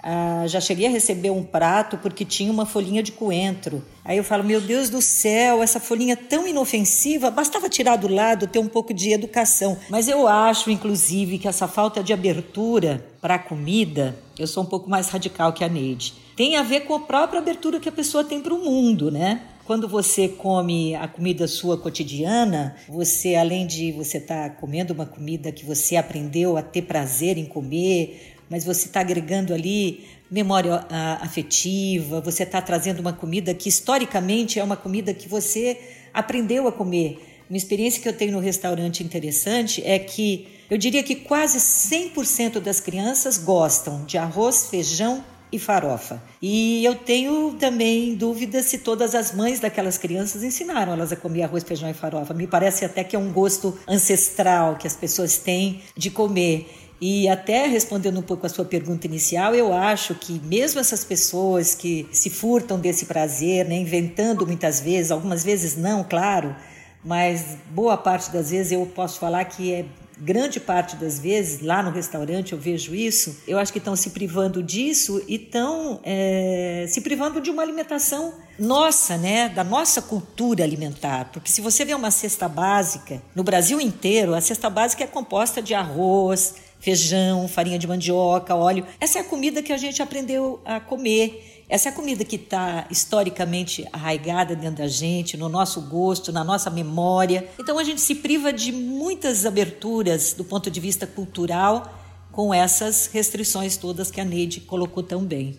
ah, 0.03 0.43
já 0.47 0.59
cheguei 0.59 0.87
a 0.87 0.89
receber 0.89 1.29
um 1.29 1.43
prato 1.43 1.97
porque 1.97 2.25
tinha 2.25 2.51
uma 2.51 2.65
folhinha 2.65 3.01
de 3.01 3.13
coentro. 3.13 3.81
Aí 4.03 4.17
eu 4.17 4.23
falo, 4.23 4.43
meu 4.43 4.59
Deus 4.59 4.89
do 4.89 5.01
céu, 5.01 5.63
essa 5.63 5.79
folhinha 5.79 6.17
tão 6.17 6.45
inofensiva, 6.45 7.31
bastava 7.31 7.69
tirar 7.69 7.95
do 7.95 8.09
lado, 8.09 8.45
ter 8.45 8.59
um 8.59 8.67
pouco 8.67 8.93
de 8.93 9.13
educação. 9.13 9.77
Mas 9.89 10.09
eu 10.09 10.27
acho, 10.27 10.69
inclusive, 10.69 11.37
que 11.37 11.47
essa 11.47 11.69
falta 11.69 12.03
de 12.03 12.11
abertura 12.11 13.05
para 13.21 13.35
a 13.35 13.39
comida, 13.39 14.19
eu 14.37 14.45
sou 14.45 14.63
um 14.63 14.65
pouco 14.65 14.89
mais 14.89 15.07
radical 15.07 15.53
que 15.53 15.63
a 15.63 15.69
Neide, 15.69 16.13
tem 16.35 16.57
a 16.57 16.63
ver 16.63 16.81
com 16.81 16.95
a 16.95 16.99
própria 16.99 17.39
abertura 17.39 17.79
que 17.79 17.87
a 17.87 17.91
pessoa 17.91 18.25
tem 18.25 18.41
para 18.41 18.53
o 18.53 18.59
mundo, 18.59 19.09
né? 19.09 19.41
Quando 19.65 19.87
você 19.87 20.27
come 20.27 20.93
a 20.93 21.07
comida 21.07 21.47
sua 21.47 21.77
cotidiana, 21.77 22.75
você 22.89 23.35
além 23.35 23.65
de 23.65 23.93
você 23.93 24.17
estar 24.17 24.49
tá 24.49 24.55
comendo 24.55 24.93
uma 24.93 25.05
comida 25.05 25.53
que 25.53 25.65
você 25.65 25.95
aprendeu 25.95 26.57
a 26.57 26.61
ter 26.61 26.81
prazer 26.81 27.37
em 27.37 27.45
comer, 27.45 28.32
mas 28.53 28.63
você 28.63 28.85
está 28.85 28.99
agregando 28.99 29.51
ali 29.51 30.05
memória 30.29 30.85
afetiva, 31.19 32.21
você 32.21 32.43
está 32.43 32.61
trazendo 32.61 32.99
uma 32.99 33.11
comida 33.11 33.51
que 33.51 33.67
historicamente 33.67 34.59
é 34.59 34.63
uma 34.63 34.77
comida 34.77 35.11
que 35.11 35.27
você 35.27 35.75
aprendeu 36.13 36.67
a 36.67 36.71
comer. 36.71 37.43
Uma 37.49 37.57
experiência 37.57 37.99
que 37.99 38.07
eu 38.07 38.13
tenho 38.13 38.31
no 38.33 38.39
restaurante 38.39 39.03
interessante 39.03 39.81
é 39.83 39.97
que 39.97 40.47
eu 40.69 40.77
diria 40.77 41.01
que 41.01 41.15
quase 41.15 41.57
100% 41.57 42.59
das 42.59 42.79
crianças 42.79 43.39
gostam 43.39 44.05
de 44.05 44.19
arroz, 44.19 44.67
feijão 44.69 45.23
e 45.51 45.57
farofa. 45.57 46.21
E 46.39 46.85
eu 46.85 46.93
tenho 46.93 47.55
também 47.59 48.13
dúvidas 48.13 48.65
se 48.65 48.79
todas 48.79 49.15
as 49.15 49.33
mães 49.33 49.59
daquelas 49.59 49.97
crianças 49.97 50.43
ensinaram 50.43 50.93
elas 50.93 51.11
a 51.11 51.15
comer 51.15 51.41
arroz, 51.41 51.63
feijão 51.63 51.89
e 51.89 51.93
farofa. 51.93 52.35
Me 52.35 52.45
parece 52.45 52.85
até 52.85 53.03
que 53.03 53.15
é 53.15 53.19
um 53.19 53.31
gosto 53.31 53.79
ancestral 53.87 54.75
que 54.75 54.85
as 54.85 54.95
pessoas 54.95 55.37
têm 55.37 55.81
de 55.97 56.11
comer. 56.11 56.82
E 57.01 57.27
até 57.27 57.67
respondendo 57.67 58.19
um 58.19 58.23
pouco 58.23 58.45
a 58.45 58.49
sua 58.49 58.63
pergunta 58.63 59.07
inicial, 59.07 59.53
eu 59.53 59.73
acho 59.73 60.15
que 60.15 60.39
mesmo 60.45 60.79
essas 60.79 61.03
pessoas 61.03 61.75
que 61.75 62.07
se 62.11 62.29
furtam 62.29 62.79
desse 62.79 63.05
prazer, 63.05 63.67
né, 63.67 63.75
inventando 63.75 64.47
muitas 64.47 64.79
vezes, 64.79 65.11
algumas 65.11 65.43
vezes 65.43 65.75
não, 65.75 66.03
claro, 66.03 66.55
mas 67.03 67.57
boa 67.71 67.97
parte 67.97 68.31
das 68.31 68.51
vezes 68.51 68.71
eu 68.71 68.85
posso 68.85 69.19
falar 69.19 69.43
que 69.45 69.73
é 69.73 69.85
grande 70.17 70.59
parte 70.59 70.95
das 70.95 71.19
vezes, 71.19 71.61
lá 71.61 71.83
no 71.83 71.91
restaurante 71.91 72.53
eu 72.53 72.59
vejo 72.59 72.95
isso, 72.95 73.41
eu 73.47 73.57
acho 73.57 73.71
que 73.71 73.79
estão 73.79 73.95
se 73.95 74.11
privando 74.11 74.61
disso 74.63 75.21
e 75.27 75.35
estão 75.35 75.99
é, 76.03 76.85
se 76.87 77.01
privando 77.01 77.41
de 77.41 77.49
uma 77.49 77.61
alimentação 77.61 78.33
nossa, 78.57 79.17
né, 79.17 79.49
da 79.49 79.63
nossa 79.63 80.01
cultura 80.01 80.63
alimentar. 80.63 81.29
Porque 81.33 81.51
se 81.51 81.59
você 81.59 81.83
vê 81.83 81.93
uma 81.93 82.11
cesta 82.11 82.47
básica, 82.47 83.21
no 83.35 83.43
Brasil 83.43 83.81
inteiro, 83.81 84.33
a 84.33 84.41
cesta 84.41 84.69
básica 84.69 85.03
é 85.03 85.07
composta 85.07 85.61
de 85.61 85.73
arroz, 85.73 86.55
feijão, 86.83 87.47
farinha 87.47 87.79
de 87.79 87.87
mandioca, 87.87 88.53
óleo. 88.53 88.85
Essa 88.99 89.19
é 89.19 89.21
a 89.21 89.23
comida 89.23 89.63
que 89.63 89.71
a 89.71 89.77
gente 89.77 90.01
aprendeu 90.01 90.59
a 90.65 90.81
comer. 90.81 91.63
Essa 91.69 91.87
é 91.87 91.91
a 91.93 91.95
comida 91.95 92.25
que 92.25 92.35
está 92.35 92.85
historicamente 92.91 93.87
arraigada 93.93 94.53
dentro 94.53 94.83
da 94.83 94.87
gente, 94.89 95.37
no 95.37 95.47
nosso 95.47 95.79
gosto, 95.79 96.33
na 96.33 96.43
nossa 96.43 96.69
memória. 96.69 97.49
Então 97.57 97.79
a 97.79 97.85
gente 97.85 98.01
se 98.01 98.15
priva 98.15 98.51
de 98.51 98.73
muitas 98.73 99.45
aberturas 99.45 100.33
do 100.33 100.43
ponto 100.43 100.69
de 100.69 100.81
vista 100.81 101.07
cultural 101.07 102.01
com 102.33 102.53
essas 102.53 103.07
restrições 103.07 103.77
todas 103.77 104.11
que 104.11 104.19
a 104.19 104.25
Neide 104.25 104.59
colocou 104.59 105.01
tão 105.01 105.23
bem. 105.23 105.57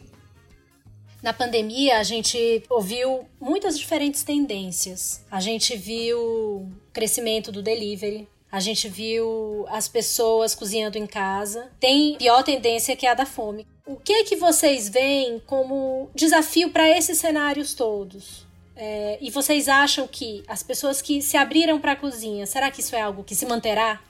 Na 1.23 1.33
pandemia, 1.33 2.00
a 2.00 2.02
gente 2.02 2.62
ouviu 2.69 3.25
muitas 3.40 3.78
diferentes 3.78 4.23
tendências. 4.23 5.25
A 5.31 5.40
gente 5.40 5.75
viu 5.75 6.71
crescimento 6.93 7.50
do 7.50 7.62
delivery, 7.62 8.28
a 8.54 8.61
gente 8.61 8.88
viu 8.88 9.66
as 9.68 9.88
pessoas 9.88 10.54
cozinhando 10.54 10.96
em 10.96 11.08
casa. 11.08 11.66
Tem 11.80 12.16
pior 12.16 12.44
tendência 12.44 12.94
que 12.94 13.04
é 13.04 13.11
a 13.11 13.14
da 13.14 13.26
fome. 13.26 13.66
O 13.84 13.96
que 13.96 14.12
é 14.12 14.23
que 14.23 14.37
vocês 14.37 14.88
veem 14.88 15.42
como 15.44 16.08
desafio 16.14 16.70
para 16.70 16.88
esses 16.88 17.18
cenários 17.18 17.75
todos? 17.75 18.46
É, 18.76 19.18
e 19.20 19.28
vocês 19.28 19.68
acham 19.68 20.06
que 20.06 20.44
as 20.46 20.62
pessoas 20.62 21.02
que 21.02 21.20
se 21.20 21.37
abriram 21.37 21.80
para 21.80 21.92
a 21.92 21.96
cozinha, 21.96 22.46
será 22.46 22.70
que 22.70 22.80
isso 22.80 22.94
é 22.94 23.00
algo 23.00 23.25
que 23.25 23.34
se 23.34 23.44
manterá? 23.44 24.00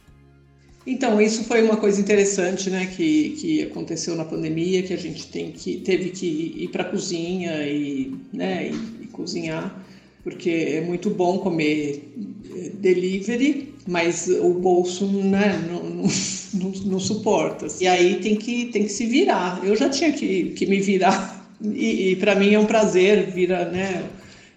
Então, 0.87 1.19
isso 1.19 1.45
foi 1.45 1.63
uma 1.63 1.79
coisa 1.79 1.99
interessante, 1.99 2.69
né, 2.69 2.85
que, 2.85 3.31
que 3.41 3.63
aconteceu 3.63 4.15
na 4.15 4.27
pandemia, 4.27 4.83
que 4.83 4.93
a 4.93 4.99
gente 4.99 5.27
tem 5.29 5.53
que, 5.53 5.79
teve 5.79 6.11
que 6.11 6.27
ir 6.27 6.69
para 6.69 6.83
a 6.83 6.87
cozinha 6.87 7.67
e, 7.67 8.15
né, 8.31 8.69
e, 8.69 9.05
e 9.05 9.07
cozinhar, 9.07 9.83
porque 10.23 10.51
é 10.51 10.81
muito 10.83 11.09
bom 11.09 11.39
comer 11.39 12.13
eh, 12.55 12.71
delivery, 12.75 13.74
mas 13.87 14.29
o 14.29 14.51
bolso 14.55 15.07
né, 15.07 15.63
não, 15.69 15.83
não, 15.83 16.09
não, 16.55 16.71
não, 16.87 17.01
suporta. 17.01 17.67
E 17.81 17.87
aí 17.87 18.17
tem 18.21 18.37
que, 18.37 18.67
tem 18.67 18.85
que 18.85 18.93
se 18.93 19.07
virar. 19.07 19.61
Eu 19.65 19.77
já 19.77 19.89
tinha 19.89 20.13
que, 20.13 20.51
que 20.51 20.67
me 20.67 20.81
virar, 20.81 21.55
e, 21.61 22.11
e 22.11 22.17
para 22.17 22.35
mim 22.35 22.55
é 22.55 22.59
um 22.59 22.67
prazer 22.67 23.31
virar, 23.31 23.67
né? 23.67 24.05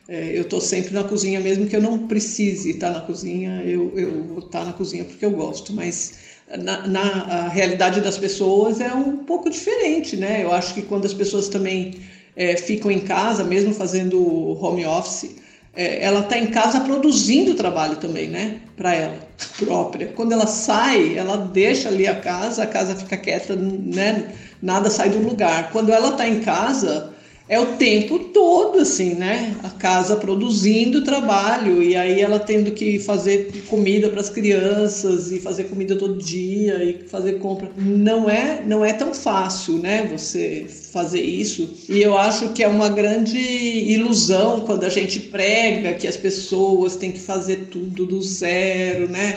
É, 0.07 0.37
eu 0.37 0.43
estou 0.43 0.61
sempre 0.61 0.93
na 0.93 1.03
cozinha, 1.03 1.39
mesmo 1.41 1.67
que 1.67 1.75
eu 1.75 1.81
não 1.81 2.07
precise 2.07 2.71
estar 2.71 2.91
na 2.91 3.01
cozinha, 3.01 3.61
eu, 3.65 3.91
vou 4.29 4.39
estar 4.39 4.63
na 4.63 4.71
cozinha 4.71 5.03
porque 5.03 5.25
eu 5.25 5.31
gosto, 5.31 5.73
mas 5.73 6.13
na, 6.59 6.87
na 6.87 7.47
realidade 7.49 7.99
das 7.99 8.17
pessoas 8.17 8.79
é 8.79 8.93
um 8.93 9.17
pouco 9.17 9.49
diferente, 9.49 10.15
né? 10.15 10.43
Eu 10.43 10.53
acho 10.53 10.73
que 10.73 10.81
quando 10.81 11.05
as 11.05 11.13
pessoas 11.13 11.49
também 11.49 11.95
é, 12.37 12.55
ficam 12.55 12.89
em 12.89 12.99
casa, 12.99 13.43
mesmo 13.43 13.73
fazendo 13.73 14.17
home 14.63 14.85
office, 14.85 15.35
é, 15.77 16.03
ela 16.03 16.21
está 16.21 16.39
em 16.39 16.47
casa 16.47 16.81
produzindo 16.81 17.53
trabalho 17.53 17.97
também, 17.97 18.27
né? 18.27 18.59
Para 18.75 18.95
ela 18.95 19.19
própria. 19.59 20.07
Quando 20.07 20.31
ela 20.31 20.47
sai, 20.47 21.15
ela 21.15 21.37
deixa 21.37 21.87
ali 21.87 22.07
a 22.07 22.15
casa, 22.19 22.63
a 22.63 22.67
casa 22.67 22.95
fica 22.95 23.15
quieta, 23.15 23.55
né? 23.55 24.33
Nada 24.59 24.89
sai 24.89 25.11
do 25.11 25.19
lugar. 25.19 25.71
Quando 25.71 25.91
ela 25.91 26.09
está 26.09 26.27
em 26.27 26.39
casa, 26.39 27.13
é 27.49 27.59
o 27.59 27.77
tempo 27.77 28.19
todo, 28.19 28.79
assim, 28.79 29.13
né? 29.13 29.55
A 29.63 29.69
casa 29.69 30.17
produzindo 30.17 31.03
trabalho 31.03 31.81
e 31.81 31.95
aí 31.95 32.19
ela 32.19 32.39
tendo 32.39 32.71
que 32.71 32.99
fazer 32.99 33.63
comida 33.67 34.09
para 34.09 34.19
as 34.19 34.29
crianças 34.29 35.31
e 35.31 35.39
fazer 35.39 35.65
comida 35.65 35.95
todo 35.95 36.17
dia 36.17 36.83
e 36.83 37.07
fazer 37.07 37.39
compra. 37.39 37.71
Não 37.77 38.29
é, 38.29 38.61
não 38.65 38.83
é 38.83 38.91
tão 38.91 39.13
fácil, 39.13 39.77
né? 39.77 40.07
Você 40.11 40.65
fazer 40.91 41.21
isso. 41.21 41.69
E 41.87 42.01
eu 42.01 42.17
acho 42.17 42.49
que 42.49 42.63
é 42.63 42.67
uma 42.67 42.89
grande 42.89 43.37
ilusão 43.37 44.61
quando 44.61 44.83
a 44.83 44.89
gente 44.89 45.19
prega 45.19 45.93
que 45.93 46.07
as 46.07 46.17
pessoas 46.17 46.97
têm 46.97 47.11
que 47.11 47.19
fazer 47.19 47.67
tudo 47.71 48.05
do 48.05 48.21
zero, 48.21 49.09
né? 49.09 49.35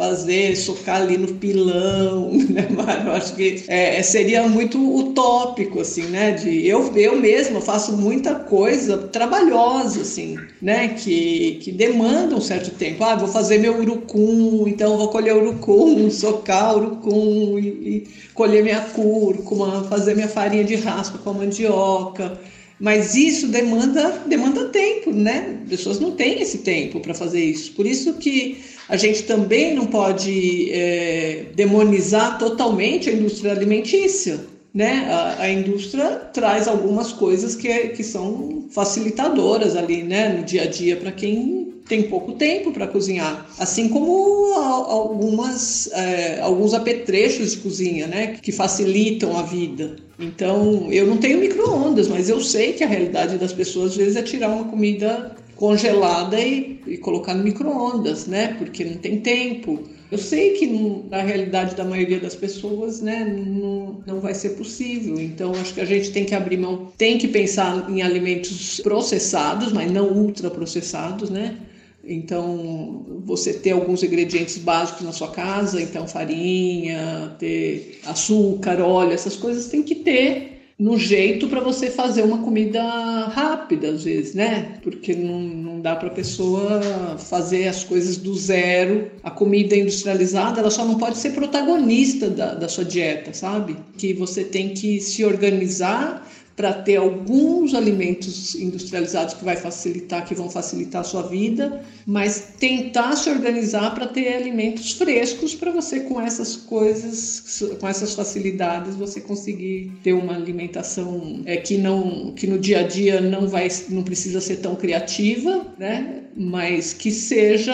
Fazer, 0.00 0.56
socar 0.56 1.02
ali 1.02 1.18
no 1.18 1.34
pilão, 1.34 2.32
né, 2.48 2.66
Mário? 2.70 3.12
Acho 3.12 3.34
que 3.34 3.64
é, 3.68 3.98
é, 3.98 4.02
seria 4.02 4.48
muito 4.48 4.78
utópico, 4.78 5.78
assim, 5.80 6.04
né? 6.04 6.30
De, 6.30 6.66
eu, 6.66 6.90
eu 6.96 7.20
mesma 7.20 7.60
faço 7.60 7.92
muita 7.98 8.34
coisa 8.34 8.96
trabalhosa, 8.96 10.00
assim, 10.00 10.38
né? 10.62 10.88
Que, 10.88 11.58
que 11.60 11.70
demanda 11.70 12.34
um 12.34 12.40
certo 12.40 12.70
tempo. 12.70 13.04
Ah, 13.04 13.14
vou 13.14 13.28
fazer 13.28 13.58
meu 13.58 13.78
urucum, 13.78 14.66
então 14.66 14.96
vou 14.96 15.08
colher 15.08 15.36
urucum, 15.36 16.08
socar 16.10 16.78
urucum 16.78 17.58
e, 17.58 17.68
e 17.68 18.08
colher 18.32 18.62
minha 18.62 18.80
cúrcuma, 18.80 19.84
fazer 19.84 20.14
minha 20.14 20.28
farinha 20.28 20.64
de 20.64 20.76
raspa 20.76 21.18
com 21.18 21.28
a 21.28 21.34
mandioca. 21.34 22.40
Mas 22.80 23.14
isso 23.14 23.48
demanda, 23.48 24.22
demanda 24.26 24.70
tempo, 24.70 25.12
né? 25.12 25.58
As 25.64 25.68
pessoas 25.68 26.00
não 26.00 26.12
têm 26.12 26.40
esse 26.40 26.58
tempo 26.58 27.00
para 27.00 27.12
fazer 27.12 27.44
isso. 27.44 27.72
Por 27.72 27.84
isso 27.84 28.14
que 28.14 28.56
a 28.90 28.96
gente 28.96 29.22
também 29.22 29.72
não 29.72 29.86
pode 29.86 30.68
é, 30.72 31.44
demonizar 31.54 32.38
totalmente 32.38 33.08
a 33.08 33.12
indústria 33.12 33.52
alimentícia. 33.52 34.40
Né? 34.74 35.06
A, 35.08 35.42
a, 35.42 35.50
indústria 35.50 36.10
traz 36.32 36.68
algumas 36.68 37.12
coisas 37.12 37.54
que, 37.56 37.68
que 37.88 38.04
são 38.04 38.66
facilitadoras 38.70 39.74
ali 39.76 40.02
né? 40.02 40.28
no 40.28 40.44
dia 40.44 40.62
a 40.62 40.66
dia 40.66 40.96
para 40.96 41.10
quem 41.12 41.70
tem 41.88 42.04
pouco 42.04 42.32
tempo 42.34 42.70
para 42.70 42.86
cozinhar, 42.86 43.48
assim 43.58 43.88
como 43.88 44.54
algumas, 44.54 45.90
é, 45.92 46.40
alguns 46.40 46.72
apetrechos 46.72 47.50
de 47.50 47.56
cozinha, 47.56 48.06
né, 48.06 48.36
que 48.40 48.52
facilitam 48.52 49.36
a 49.36 49.42
vida. 49.42 49.96
Então, 50.16 50.86
eu 50.92 51.04
não 51.04 51.16
tenho 51.16 51.40
micro-ondas, 51.40 52.06
mas 52.06 52.28
eu 52.28 52.40
sei 52.40 52.74
que 52.74 52.84
a 52.84 52.86
realidade 52.86 53.38
das 53.38 53.52
pessoas 53.52 53.90
às 53.90 53.96
vezes 53.96 54.16
é 54.16 54.22
tirar 54.22 54.50
uma 54.50 54.66
comida 54.66 55.34
congelada 55.60 56.40
e, 56.40 56.80
e 56.86 56.96
colocar 56.96 57.34
no 57.34 57.44
micro-ondas, 57.44 58.26
né? 58.26 58.54
Porque 58.58 58.82
não 58.82 58.96
tem 58.96 59.20
tempo. 59.20 59.82
Eu 60.10 60.16
sei 60.16 60.54
que 60.54 60.66
na 61.10 61.20
realidade 61.20 61.76
da 61.76 61.84
maioria 61.84 62.18
das 62.18 62.34
pessoas, 62.34 63.02
né, 63.02 63.24
não, 63.24 64.02
não 64.06 64.20
vai 64.20 64.32
ser 64.32 64.50
possível. 64.50 65.20
Então, 65.20 65.52
acho 65.52 65.74
que 65.74 65.80
a 65.82 65.84
gente 65.84 66.12
tem 66.12 66.24
que 66.24 66.34
abrir 66.34 66.56
mão, 66.56 66.90
tem 66.96 67.18
que 67.18 67.28
pensar 67.28 67.88
em 67.90 68.00
alimentos 68.00 68.80
processados, 68.80 69.70
mas 69.70 69.92
não 69.92 70.08
ultraprocessados, 70.08 71.28
né? 71.28 71.58
Então, 72.02 73.20
você 73.26 73.52
ter 73.52 73.72
alguns 73.72 74.02
ingredientes 74.02 74.56
básicos 74.56 75.02
na 75.02 75.12
sua 75.12 75.28
casa, 75.28 75.80
então 75.82 76.08
farinha, 76.08 77.36
ter 77.38 78.00
açúcar, 78.06 78.80
óleo, 78.80 79.12
essas 79.12 79.36
coisas 79.36 79.68
tem 79.68 79.82
que 79.82 79.96
ter 79.96 80.59
no 80.80 80.98
jeito 80.98 81.46
para 81.46 81.60
você 81.60 81.90
fazer 81.90 82.22
uma 82.22 82.38
comida 82.38 82.82
rápida, 82.82 83.90
às 83.90 84.04
vezes, 84.04 84.34
né? 84.34 84.78
Porque 84.82 85.14
não, 85.14 85.38
não 85.38 85.80
dá 85.82 85.94
para 85.94 86.08
a 86.08 86.10
pessoa 86.12 86.80
fazer 87.18 87.68
as 87.68 87.84
coisas 87.84 88.16
do 88.16 88.34
zero. 88.34 89.10
A 89.22 89.30
comida 89.30 89.76
industrializada, 89.76 90.60
ela 90.60 90.70
só 90.70 90.82
não 90.86 90.96
pode 90.96 91.18
ser 91.18 91.32
protagonista 91.32 92.30
da, 92.30 92.54
da 92.54 92.66
sua 92.66 92.86
dieta, 92.86 93.34
sabe? 93.34 93.76
Que 93.98 94.14
você 94.14 94.42
tem 94.42 94.70
que 94.70 94.98
se 95.00 95.22
organizar 95.22 96.26
para 96.60 96.74
ter 96.74 96.96
alguns 96.96 97.72
alimentos 97.72 98.54
industrializados 98.54 99.32
que 99.32 99.42
vai 99.42 99.56
facilitar, 99.56 100.26
que 100.26 100.34
vão 100.34 100.50
facilitar 100.50 101.00
a 101.00 101.04
sua 101.04 101.22
vida, 101.22 101.80
mas 102.04 102.52
tentar 102.58 103.16
se 103.16 103.30
organizar 103.30 103.94
para 103.94 104.06
ter 104.06 104.34
alimentos 104.34 104.92
frescos 104.92 105.54
para 105.54 105.70
você 105.70 106.00
com 106.00 106.20
essas 106.20 106.56
coisas, 106.56 107.64
com 107.80 107.88
essas 107.88 108.14
facilidades, 108.14 108.94
você 108.94 109.22
conseguir 109.22 109.90
ter 110.02 110.12
uma 110.12 110.34
alimentação 110.34 111.40
é, 111.46 111.56
que 111.56 111.78
não, 111.78 112.32
que 112.32 112.46
no 112.46 112.58
dia 112.58 112.80
a 112.80 112.82
dia 112.82 113.22
não 113.22 113.48
vai, 113.48 113.66
não 113.88 114.02
precisa 114.02 114.38
ser 114.38 114.56
tão 114.56 114.76
criativa, 114.76 115.66
né? 115.78 116.24
Mas 116.36 116.92
que 116.92 117.10
seja, 117.10 117.72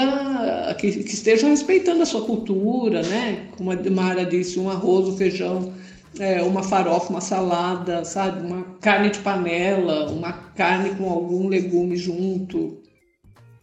que, 0.78 0.92
que 0.92 1.12
esteja 1.12 1.48
respeitando 1.48 2.02
a 2.02 2.06
sua 2.06 2.24
cultura, 2.24 3.02
né? 3.02 3.48
Como 3.56 3.72
a 3.72 3.90
Mara 3.90 4.24
disse, 4.24 4.60
um 4.60 4.70
arroz, 4.70 5.08
um 5.08 5.16
feijão 5.16 5.72
é, 6.18 6.42
uma 6.42 6.62
farofa, 6.62 7.10
uma 7.10 7.20
salada, 7.20 8.04
sabe? 8.04 8.46
Uma 8.46 8.64
carne 8.80 9.10
de 9.10 9.18
panela, 9.18 10.10
uma 10.10 10.32
carne 10.32 10.94
com 10.94 11.10
algum 11.10 11.48
legume 11.48 11.96
junto. 11.96 12.82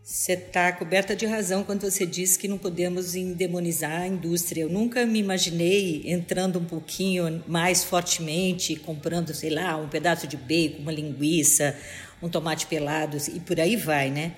Você 0.04 0.34
está 0.34 0.70
coberta 0.74 1.16
de 1.16 1.26
razão 1.26 1.64
quando 1.64 1.90
você 1.90 2.06
diz 2.06 2.36
que 2.36 2.48
não 2.48 2.58
podemos 2.58 3.16
endemonizar 3.16 4.02
a 4.02 4.08
indústria. 4.08 4.64
Eu 4.64 4.70
nunca 4.70 5.06
me 5.06 5.18
imaginei 5.18 6.04
entrando 6.06 6.60
um 6.60 6.66
pouquinho 6.66 7.42
mais 7.48 7.86
fortemente, 7.86 8.76
comprando, 8.76 9.34
sei 9.34 9.50
lá, 9.50 9.78
um 9.78 9.88
pedaço 9.88 10.28
de 10.28 10.36
bacon, 10.36 10.82
uma 10.82 10.92
linguiça, 10.92 11.74
um 12.22 12.28
tomate 12.28 12.68
pelado 12.68 13.16
e 13.34 13.40
por 13.40 13.60
aí 13.62 13.78
vai, 13.78 14.10
né? 14.12 14.34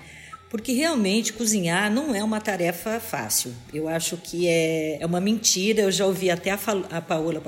Porque 0.48 0.72
realmente 0.72 1.32
cozinhar 1.32 1.90
não 1.90 2.14
é 2.14 2.22
uma 2.22 2.40
tarefa 2.40 3.00
fácil. 3.00 3.52
Eu 3.74 3.88
acho 3.88 4.16
que 4.16 4.46
é, 4.46 4.98
é 5.00 5.04
uma 5.06 5.20
mentira. 5.20 5.82
Eu 5.82 5.90
já 5.90 6.06
ouvi 6.06 6.30
até 6.30 6.52
a, 6.52 6.58
a 6.92 7.00
Paola 7.00 7.40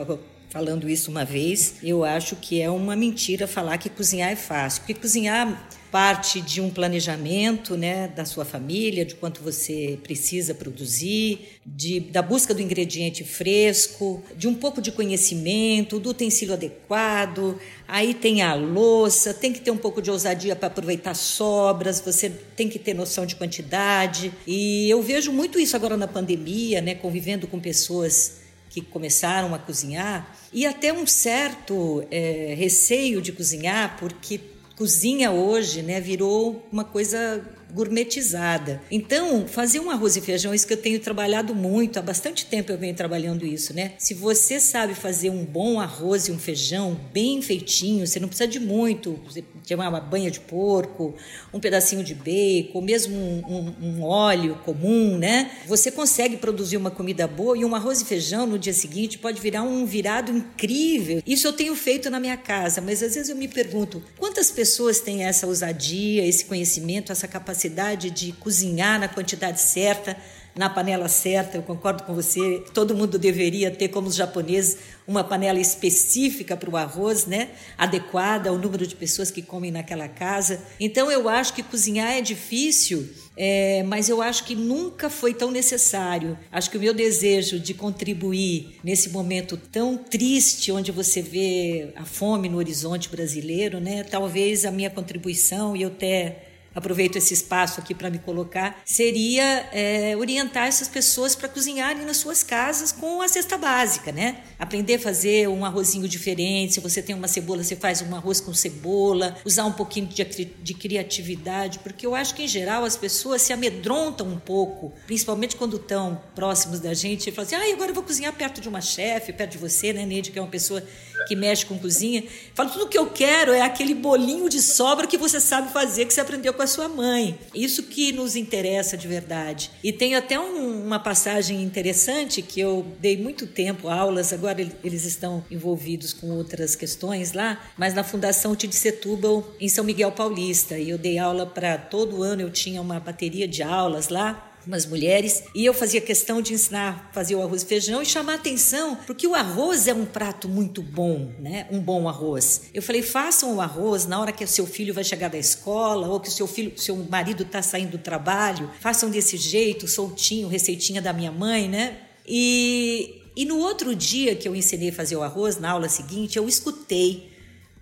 falando 0.50 0.88
isso 0.88 1.10
uma 1.10 1.24
vez. 1.24 1.74
Eu 1.82 2.04
acho 2.04 2.36
que 2.36 2.60
é 2.60 2.70
uma 2.70 2.96
mentira 2.96 3.46
falar 3.46 3.78
que 3.78 3.88
cozinhar 3.88 4.30
é 4.30 4.36
fácil, 4.36 4.82
porque 4.82 4.94
cozinhar 4.94 5.68
parte 5.90 6.40
de 6.40 6.60
um 6.60 6.68
planejamento, 6.68 7.76
né, 7.76 8.08
da 8.08 8.24
sua 8.24 8.44
família, 8.44 9.04
de 9.04 9.14
quanto 9.14 9.42
você 9.42 9.98
precisa 10.02 10.54
produzir, 10.54 11.60
de, 11.64 12.00
da 12.00 12.20
busca 12.20 12.52
do 12.52 12.60
ingrediente 12.60 13.24
fresco, 13.24 14.22
de 14.36 14.46
um 14.46 14.54
pouco 14.54 14.82
de 14.82 14.92
conhecimento, 14.92 15.98
do 15.98 16.10
utensílio 16.10 16.54
adequado. 16.54 17.58
Aí 17.86 18.12
tem 18.12 18.42
a 18.42 18.54
louça, 18.54 19.32
tem 19.32 19.50
que 19.52 19.60
ter 19.60 19.70
um 19.70 19.78
pouco 19.78 20.02
de 20.02 20.10
ousadia 20.10 20.54
para 20.54 20.66
aproveitar 20.66 21.14
sobras, 21.14 22.00
você 22.00 22.28
tem 22.54 22.68
que 22.68 22.78
ter 22.78 22.92
noção 22.92 23.24
de 23.24 23.34
quantidade. 23.34 24.30
E 24.46 24.90
eu 24.90 25.02
vejo 25.02 25.32
muito 25.32 25.58
isso 25.58 25.74
agora 25.74 25.96
na 25.96 26.06
pandemia, 26.06 26.82
né, 26.82 26.94
convivendo 26.94 27.46
com 27.46 27.58
pessoas 27.58 28.47
que 28.70 28.80
começaram 28.80 29.54
a 29.54 29.58
cozinhar 29.58 30.36
e 30.52 30.66
até 30.66 30.92
um 30.92 31.06
certo 31.06 32.04
é, 32.10 32.54
receio 32.56 33.20
de 33.20 33.32
cozinhar, 33.32 33.96
porque 33.98 34.40
cozinha 34.76 35.30
hoje 35.30 35.82
né, 35.82 36.00
virou 36.00 36.66
uma 36.70 36.84
coisa 36.84 37.44
gourmetizada. 37.72 38.80
Então, 38.90 39.46
fazer 39.46 39.80
um 39.80 39.90
arroz 39.90 40.16
e 40.16 40.20
feijão 40.20 40.54
isso 40.54 40.66
que 40.66 40.72
eu 40.72 40.78
tenho 40.78 40.98
trabalhado 41.00 41.54
muito, 41.54 41.98
há 41.98 42.02
bastante 42.02 42.46
tempo 42.46 42.72
eu 42.72 42.78
venho 42.78 42.94
trabalhando 42.94 43.46
isso, 43.46 43.74
né? 43.74 43.92
Se 43.98 44.14
você 44.14 44.58
sabe 44.58 44.94
fazer 44.94 45.30
um 45.30 45.44
bom 45.44 45.80
arroz 45.80 46.28
e 46.28 46.32
um 46.32 46.38
feijão 46.38 46.98
bem 47.12 47.42
feitinho, 47.42 48.06
você 48.06 48.18
não 48.18 48.28
precisa 48.28 48.48
de 48.48 48.58
muito, 48.58 49.20
você 49.24 49.44
tem 49.66 49.76
uma 49.76 50.00
banha 50.00 50.30
de 50.30 50.40
porco, 50.40 51.14
um 51.52 51.60
pedacinho 51.60 52.02
de 52.02 52.14
bacon, 52.14 52.80
mesmo 52.80 53.14
um, 53.14 53.42
um, 53.46 53.74
um 53.86 54.02
óleo 54.02 54.58
comum, 54.64 55.18
né? 55.18 55.50
Você 55.66 55.90
consegue 55.90 56.36
produzir 56.36 56.76
uma 56.76 56.90
comida 56.90 57.26
boa 57.26 57.56
e 57.56 57.64
um 57.64 57.74
arroz 57.74 58.00
e 58.00 58.04
feijão 58.04 58.46
no 58.46 58.58
dia 58.58 58.72
seguinte 58.72 59.18
pode 59.18 59.40
virar 59.40 59.62
um 59.62 59.84
virado 59.84 60.32
incrível. 60.32 61.22
Isso 61.26 61.46
eu 61.46 61.52
tenho 61.52 61.74
feito 61.74 62.08
na 62.08 62.18
minha 62.18 62.36
casa, 62.36 62.80
mas 62.80 63.02
às 63.02 63.14
vezes 63.14 63.28
eu 63.28 63.36
me 63.36 63.48
pergunto, 63.48 64.02
quantas 64.18 64.50
pessoas 64.50 65.00
têm 65.00 65.24
essa 65.24 65.46
ousadia, 65.46 66.26
esse 66.26 66.44
conhecimento, 66.44 67.12
essa 67.12 67.28
capacidade 67.28 67.57
capacidade 67.58 68.10
de 68.10 68.32
cozinhar 68.32 69.00
na 69.00 69.08
quantidade 69.08 69.60
certa, 69.60 70.16
na 70.54 70.70
panela 70.70 71.08
certa. 71.08 71.56
Eu 71.56 71.62
concordo 71.62 72.04
com 72.04 72.14
você. 72.14 72.62
Todo 72.72 72.94
mundo 72.94 73.18
deveria 73.18 73.70
ter, 73.70 73.88
como 73.88 74.06
os 74.06 74.14
japoneses, 74.14 74.78
uma 75.06 75.24
panela 75.24 75.58
específica 75.58 76.56
para 76.56 76.70
o 76.70 76.76
arroz, 76.76 77.26
né? 77.26 77.50
Adequada 77.76 78.50
ao 78.50 78.58
número 78.58 78.86
de 78.86 78.94
pessoas 78.94 79.30
que 79.30 79.42
comem 79.42 79.72
naquela 79.72 80.06
casa. 80.06 80.62
Então, 80.78 81.10
eu 81.10 81.28
acho 81.28 81.52
que 81.52 81.62
cozinhar 81.62 82.12
é 82.12 82.20
difícil, 82.20 83.08
é, 83.36 83.82
mas 83.84 84.08
eu 84.08 84.22
acho 84.22 84.44
que 84.44 84.54
nunca 84.54 85.10
foi 85.10 85.34
tão 85.34 85.50
necessário. 85.50 86.38
Acho 86.52 86.70
que 86.70 86.76
o 86.76 86.80
meu 86.80 86.94
desejo 86.94 87.58
de 87.58 87.74
contribuir 87.74 88.78
nesse 88.84 89.10
momento 89.10 89.56
tão 89.56 89.96
triste, 89.96 90.70
onde 90.70 90.92
você 90.92 91.22
vê 91.22 91.92
a 91.96 92.04
fome 92.04 92.48
no 92.48 92.58
horizonte 92.58 93.08
brasileiro, 93.08 93.80
né? 93.80 94.04
Talvez 94.04 94.64
a 94.64 94.70
minha 94.70 94.90
contribuição 94.90 95.76
e 95.76 95.82
eu 95.82 95.88
até 95.88 96.47
aproveito 96.78 97.16
esse 97.16 97.34
espaço 97.34 97.80
aqui 97.80 97.92
para 97.92 98.08
me 98.08 98.18
colocar, 98.18 98.80
seria 98.84 99.68
é, 99.72 100.16
orientar 100.16 100.68
essas 100.68 100.88
pessoas 100.88 101.34
para 101.34 101.48
cozinharem 101.48 102.04
nas 102.04 102.18
suas 102.18 102.42
casas 102.42 102.92
com 102.92 103.20
a 103.20 103.28
cesta 103.28 103.58
básica, 103.58 104.12
né? 104.12 104.42
Aprender 104.58 104.94
a 104.94 104.98
fazer 104.98 105.48
um 105.48 105.64
arrozinho 105.64 106.08
diferente. 106.08 106.74
Se 106.74 106.80
você 106.80 107.02
tem 107.02 107.14
uma 107.14 107.26
cebola, 107.26 107.64
você 107.64 107.74
faz 107.74 108.00
um 108.00 108.14
arroz 108.14 108.40
com 108.40 108.54
cebola, 108.54 109.36
usar 109.44 109.64
um 109.64 109.72
pouquinho 109.72 110.06
de, 110.06 110.24
de 110.24 110.74
criatividade, 110.74 111.80
porque 111.80 112.06
eu 112.06 112.14
acho 112.14 112.34
que 112.34 112.44
em 112.44 112.48
geral 112.48 112.84
as 112.84 112.96
pessoas 112.96 113.42
se 113.42 113.52
amedrontam 113.52 114.28
um 114.28 114.38
pouco, 114.38 114.92
principalmente 115.06 115.56
quando 115.56 115.76
estão 115.76 116.20
próximos 116.34 116.78
da 116.78 116.94
gente 116.94 117.28
e 117.28 117.32
falam 117.32 117.46
assim: 117.46 117.56
ah, 117.56 117.74
agora 117.74 117.90
eu 117.90 117.94
vou 117.94 118.04
cozinhar 118.04 118.32
perto 118.32 118.60
de 118.60 118.68
uma 118.68 118.80
chefe, 118.80 119.32
perto 119.32 119.52
de 119.52 119.58
você, 119.58 119.92
né, 119.92 120.06
Neide, 120.06 120.30
que 120.30 120.38
é 120.38 120.42
uma 120.42 120.50
pessoa 120.50 120.82
que 121.26 121.36
mexe 121.36 121.66
com 121.66 121.78
cozinha. 121.78 122.24
Falo, 122.54 122.70
tudo 122.70 122.88
que 122.88 122.98
eu 122.98 123.06
quero 123.06 123.52
é 123.52 123.62
aquele 123.62 123.94
bolinho 123.94 124.48
de 124.48 124.60
sobra 124.60 125.06
que 125.06 125.18
você 125.18 125.40
sabe 125.40 125.72
fazer, 125.72 126.06
que 126.06 126.14
você 126.14 126.20
aprendeu 126.20 126.52
com 126.52 126.62
a 126.62 126.66
sua 126.66 126.88
mãe. 126.88 127.38
Isso 127.54 127.84
que 127.84 128.12
nos 128.12 128.36
interessa 128.36 128.96
de 128.96 129.08
verdade. 129.08 129.70
E 129.82 129.92
tem 129.92 130.14
até 130.14 130.38
um, 130.38 130.84
uma 130.84 130.98
passagem 130.98 131.62
interessante 131.62 132.42
que 132.42 132.60
eu 132.60 132.86
dei 133.00 133.16
muito 133.16 133.46
tempo 133.46 133.88
aulas, 133.88 134.32
agora 134.32 134.60
eles 134.82 135.04
estão 135.04 135.44
envolvidos 135.50 136.12
com 136.12 136.30
outras 136.30 136.74
questões 136.74 137.32
lá, 137.32 137.60
mas 137.76 137.94
na 137.94 138.04
Fundação 138.04 138.54
Tid 138.54 138.74
Setúbal, 138.74 139.46
em 139.60 139.68
São 139.68 139.84
Miguel 139.84 140.12
Paulista. 140.12 140.78
E 140.78 140.90
eu 140.90 140.98
dei 140.98 141.18
aula 141.18 141.46
para 141.46 141.78
todo 141.78 142.22
ano, 142.22 142.42
eu 142.42 142.50
tinha 142.50 142.80
uma 142.80 143.00
bateria 143.00 143.46
de 143.46 143.62
aulas 143.62 144.08
lá 144.08 144.47
umas 144.68 144.84
mulheres, 144.84 145.42
e 145.54 145.64
eu 145.64 145.72
fazia 145.72 145.98
questão 145.98 146.42
de 146.42 146.52
ensinar 146.52 147.08
a 147.08 147.12
fazer 147.14 147.34
o 147.34 147.42
arroz 147.42 147.62
e 147.62 147.66
feijão 147.66 148.02
e 148.02 148.06
chamar 148.06 148.34
atenção, 148.34 148.96
porque 149.06 149.26
o 149.26 149.34
arroz 149.34 149.88
é 149.88 149.94
um 149.94 150.04
prato 150.04 150.46
muito 150.46 150.82
bom, 150.82 151.32
né? 151.40 151.66
Um 151.70 151.80
bom 151.80 152.06
arroz. 152.06 152.64
Eu 152.74 152.82
falei, 152.82 153.00
façam 153.00 153.56
o 153.56 153.60
arroz 153.62 154.04
na 154.06 154.20
hora 154.20 154.30
que 154.30 154.44
o 154.44 154.48
seu 154.48 154.66
filho 154.66 154.92
vai 154.92 155.02
chegar 155.02 155.30
da 155.30 155.38
escola 155.38 156.06
ou 156.06 156.20
que 156.20 156.28
o 156.28 156.30
seu 156.30 156.46
filho, 156.46 156.78
seu 156.78 156.94
marido 156.96 157.44
está 157.44 157.62
saindo 157.62 157.92
do 157.92 157.98
trabalho, 157.98 158.70
façam 158.78 159.08
desse 159.08 159.38
jeito, 159.38 159.88
soltinho, 159.88 160.48
receitinha 160.48 161.00
da 161.00 161.14
minha 161.14 161.32
mãe, 161.32 161.66
né? 161.66 161.96
E, 162.26 163.22
e 163.34 163.46
no 163.46 163.56
outro 163.56 163.94
dia 163.94 164.36
que 164.36 164.46
eu 164.46 164.54
ensinei 164.54 164.90
a 164.90 164.92
fazer 164.92 165.16
o 165.16 165.22
arroz, 165.22 165.58
na 165.58 165.70
aula 165.70 165.88
seguinte, 165.88 166.36
eu 166.36 166.46
escutei 166.46 167.32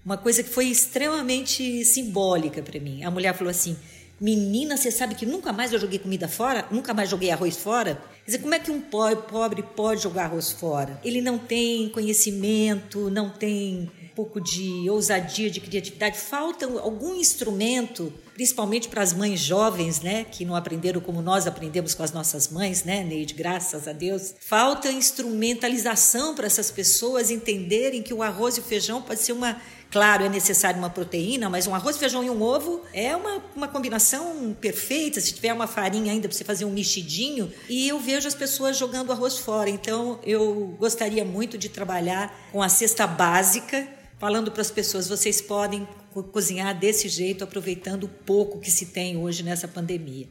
uma 0.05 0.17
coisa 0.17 0.41
que 0.41 0.51
foi 0.51 0.67
extremamente 0.67 1.85
simbólica 1.85 2.63
para 2.63 2.79
mim. 2.79 3.03
A 3.03 3.11
mulher 3.11 3.35
falou 3.35 3.51
assim: 3.51 3.77
Menina, 4.19 4.79
você 4.79 4.91
sabe 4.91 5.15
que 5.15 5.27
nunca 5.27 5.53
mais 5.53 5.75
eu 5.75 5.79
joguei 5.79 5.99
comida 5.99 6.27
fora? 6.27 6.67
Nunca 6.71 6.95
mais 6.95 7.11
joguei 7.11 7.31
arroz 7.31 7.55
fora? 7.55 8.01
Quer 8.25 8.31
dizer, 8.31 8.39
como 8.39 8.55
é 8.55 8.59
que 8.59 8.71
um 8.71 8.81
pobre 8.81 9.63
pode 9.63 10.03
jogar 10.03 10.25
arroz 10.25 10.51
fora? 10.51 10.99
Ele 11.05 11.21
não 11.21 11.39
tem 11.39 11.91
conhecimento, 11.91 13.11
não 13.11 13.29
tem 13.29 13.91
um 14.03 14.09
pouco 14.17 14.41
de 14.41 14.89
ousadia, 14.89 15.51
de 15.51 15.61
criatividade, 15.61 16.19
falta 16.19 16.65
algum 16.81 17.15
instrumento, 17.15 18.11
principalmente 18.33 18.89
para 18.89 19.03
as 19.03 19.13
mães 19.13 19.39
jovens, 19.39 20.01
né, 20.01 20.25
que 20.25 20.47
não 20.47 20.57
aprenderam 20.57 21.01
como 21.01 21.21
nós 21.21 21.47
aprendemos 21.47 21.95
com 21.95 22.03
as 22.03 22.11
nossas 22.11 22.49
mães, 22.49 22.85
né, 22.85 23.05
Neide, 23.05 23.35
graças 23.35 23.87
a 23.87 23.93
Deus. 23.93 24.35
Falta 24.41 24.91
instrumentalização 24.91 26.35
para 26.35 26.47
essas 26.47 26.71
pessoas 26.71 27.31
entenderem 27.31 28.03
que 28.03 28.15
o 28.15 28.23
arroz 28.23 28.57
e 28.57 28.61
o 28.61 28.63
feijão 28.63 29.03
pode 29.03 29.21
ser 29.21 29.33
uma 29.33 29.61
Claro, 29.91 30.25
é 30.25 30.29
necessário 30.29 30.79
uma 30.79 30.91
proteína, 30.91 31.49
mas 31.49 31.67
um 31.67 31.75
arroz, 31.75 31.97
feijão 31.97 32.23
e 32.23 32.29
um 32.29 32.43
ovo 32.43 32.83
é 32.93 33.15
uma, 33.15 33.43
uma 33.55 33.69
combinação 33.69 34.55
perfeita. 34.61 35.21
Se 35.21 35.33
tiver 35.33 35.53
uma 35.53 35.67
farinha 35.67 36.13
ainda 36.13 36.29
para 36.29 36.37
você 36.37 36.45
fazer 36.45 36.65
um 36.65 36.71
mexidinho, 36.73 37.53
e 37.69 37.89
eu 37.89 37.99
vejo 38.01 38.27
as 38.27 38.35
pessoas 38.35 38.77
jogando 38.77 39.13
arroz 39.13 39.39
fora. 39.39 39.71
Então, 39.71 40.19
eu 40.25 40.77
gostaria 40.79 41.25
muito 41.25 41.57
de 41.57 41.69
trabalhar 41.69 42.37
com 42.53 42.63
a 42.63 42.69
cesta 42.69 43.07
básica, 43.07 43.87
falando 44.19 44.51
para 44.51 44.63
as 44.63 44.71
pessoas: 44.71 45.09
vocês 45.09 45.41
podem 45.41 45.87
cozinhar 46.33 46.77
desse 46.77 47.09
jeito, 47.09 47.45
aproveitando 47.45 48.05
o 48.05 48.09
pouco 48.09 48.59
que 48.59 48.71
se 48.71 48.87
tem 48.87 49.17
hoje 49.17 49.43
nessa 49.43 49.69
pandemia. 49.69 50.29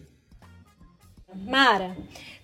Mara, 1.34 1.96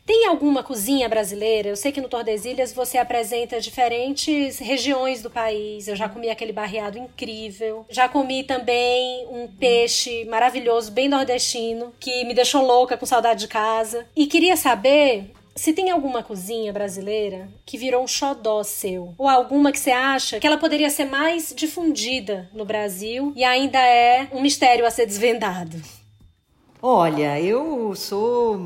tem 0.05 0.25
alguma 0.27 0.63
cozinha 0.63 1.07
brasileira? 1.07 1.69
Eu 1.69 1.75
sei 1.75 1.91
que 1.91 2.01
no 2.01 2.09
Tordesilhas 2.09 2.73
você 2.73 2.97
apresenta 2.97 3.61
diferentes 3.61 4.59
regiões 4.59 5.21
do 5.21 5.29
país. 5.29 5.87
Eu 5.87 5.95
já 5.95 6.09
comi 6.09 6.29
aquele 6.29 6.51
barreado 6.51 6.97
incrível. 6.97 7.85
Já 7.89 8.09
comi 8.09 8.43
também 8.43 9.27
um 9.29 9.47
peixe 9.47 10.25
maravilhoso, 10.25 10.91
bem 10.91 11.07
nordestino, 11.07 11.93
que 11.99 12.23
me 12.25 12.33
deixou 12.33 12.65
louca 12.65 12.97
com 12.97 13.05
saudade 13.05 13.41
de 13.41 13.47
casa. 13.47 14.07
E 14.15 14.27
queria 14.27 14.57
saber 14.57 15.31
se 15.55 15.73
tem 15.73 15.91
alguma 15.91 16.23
cozinha 16.23 16.71
brasileira 16.73 17.49
que 17.65 17.77
virou 17.77 18.03
um 18.03 18.07
xodó 18.07 18.63
seu, 18.63 19.13
ou 19.17 19.27
alguma 19.27 19.71
que 19.71 19.79
você 19.79 19.91
acha 19.91 20.39
que 20.39 20.47
ela 20.47 20.57
poderia 20.57 20.89
ser 20.89 21.05
mais 21.05 21.53
difundida 21.55 22.49
no 22.53 22.65
Brasil 22.65 23.33
e 23.35 23.43
ainda 23.43 23.79
é 23.79 24.27
um 24.31 24.41
mistério 24.41 24.85
a 24.85 24.91
ser 24.91 25.05
desvendado. 25.05 25.81
Olha, 26.81 27.39
eu 27.39 27.93
sou 27.95 28.59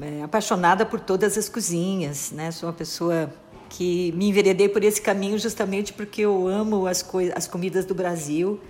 é, 0.00 0.22
apaixonada 0.22 0.84
por 0.84 1.00
todas 1.00 1.36
as 1.38 1.48
cozinhas, 1.48 2.30
né? 2.30 2.50
Sou 2.50 2.68
uma 2.68 2.74
pessoa 2.74 3.32
que 3.68 4.12
me 4.12 4.28
enveredei 4.28 4.68
por 4.68 4.84
esse 4.84 5.00
caminho 5.00 5.38
justamente 5.38 5.92
porque 5.92 6.22
eu 6.22 6.46
amo 6.46 6.86
as, 6.86 7.04
as 7.34 7.46
comidas 7.46 7.84
do 7.84 7.94
Brasil. 7.94 8.60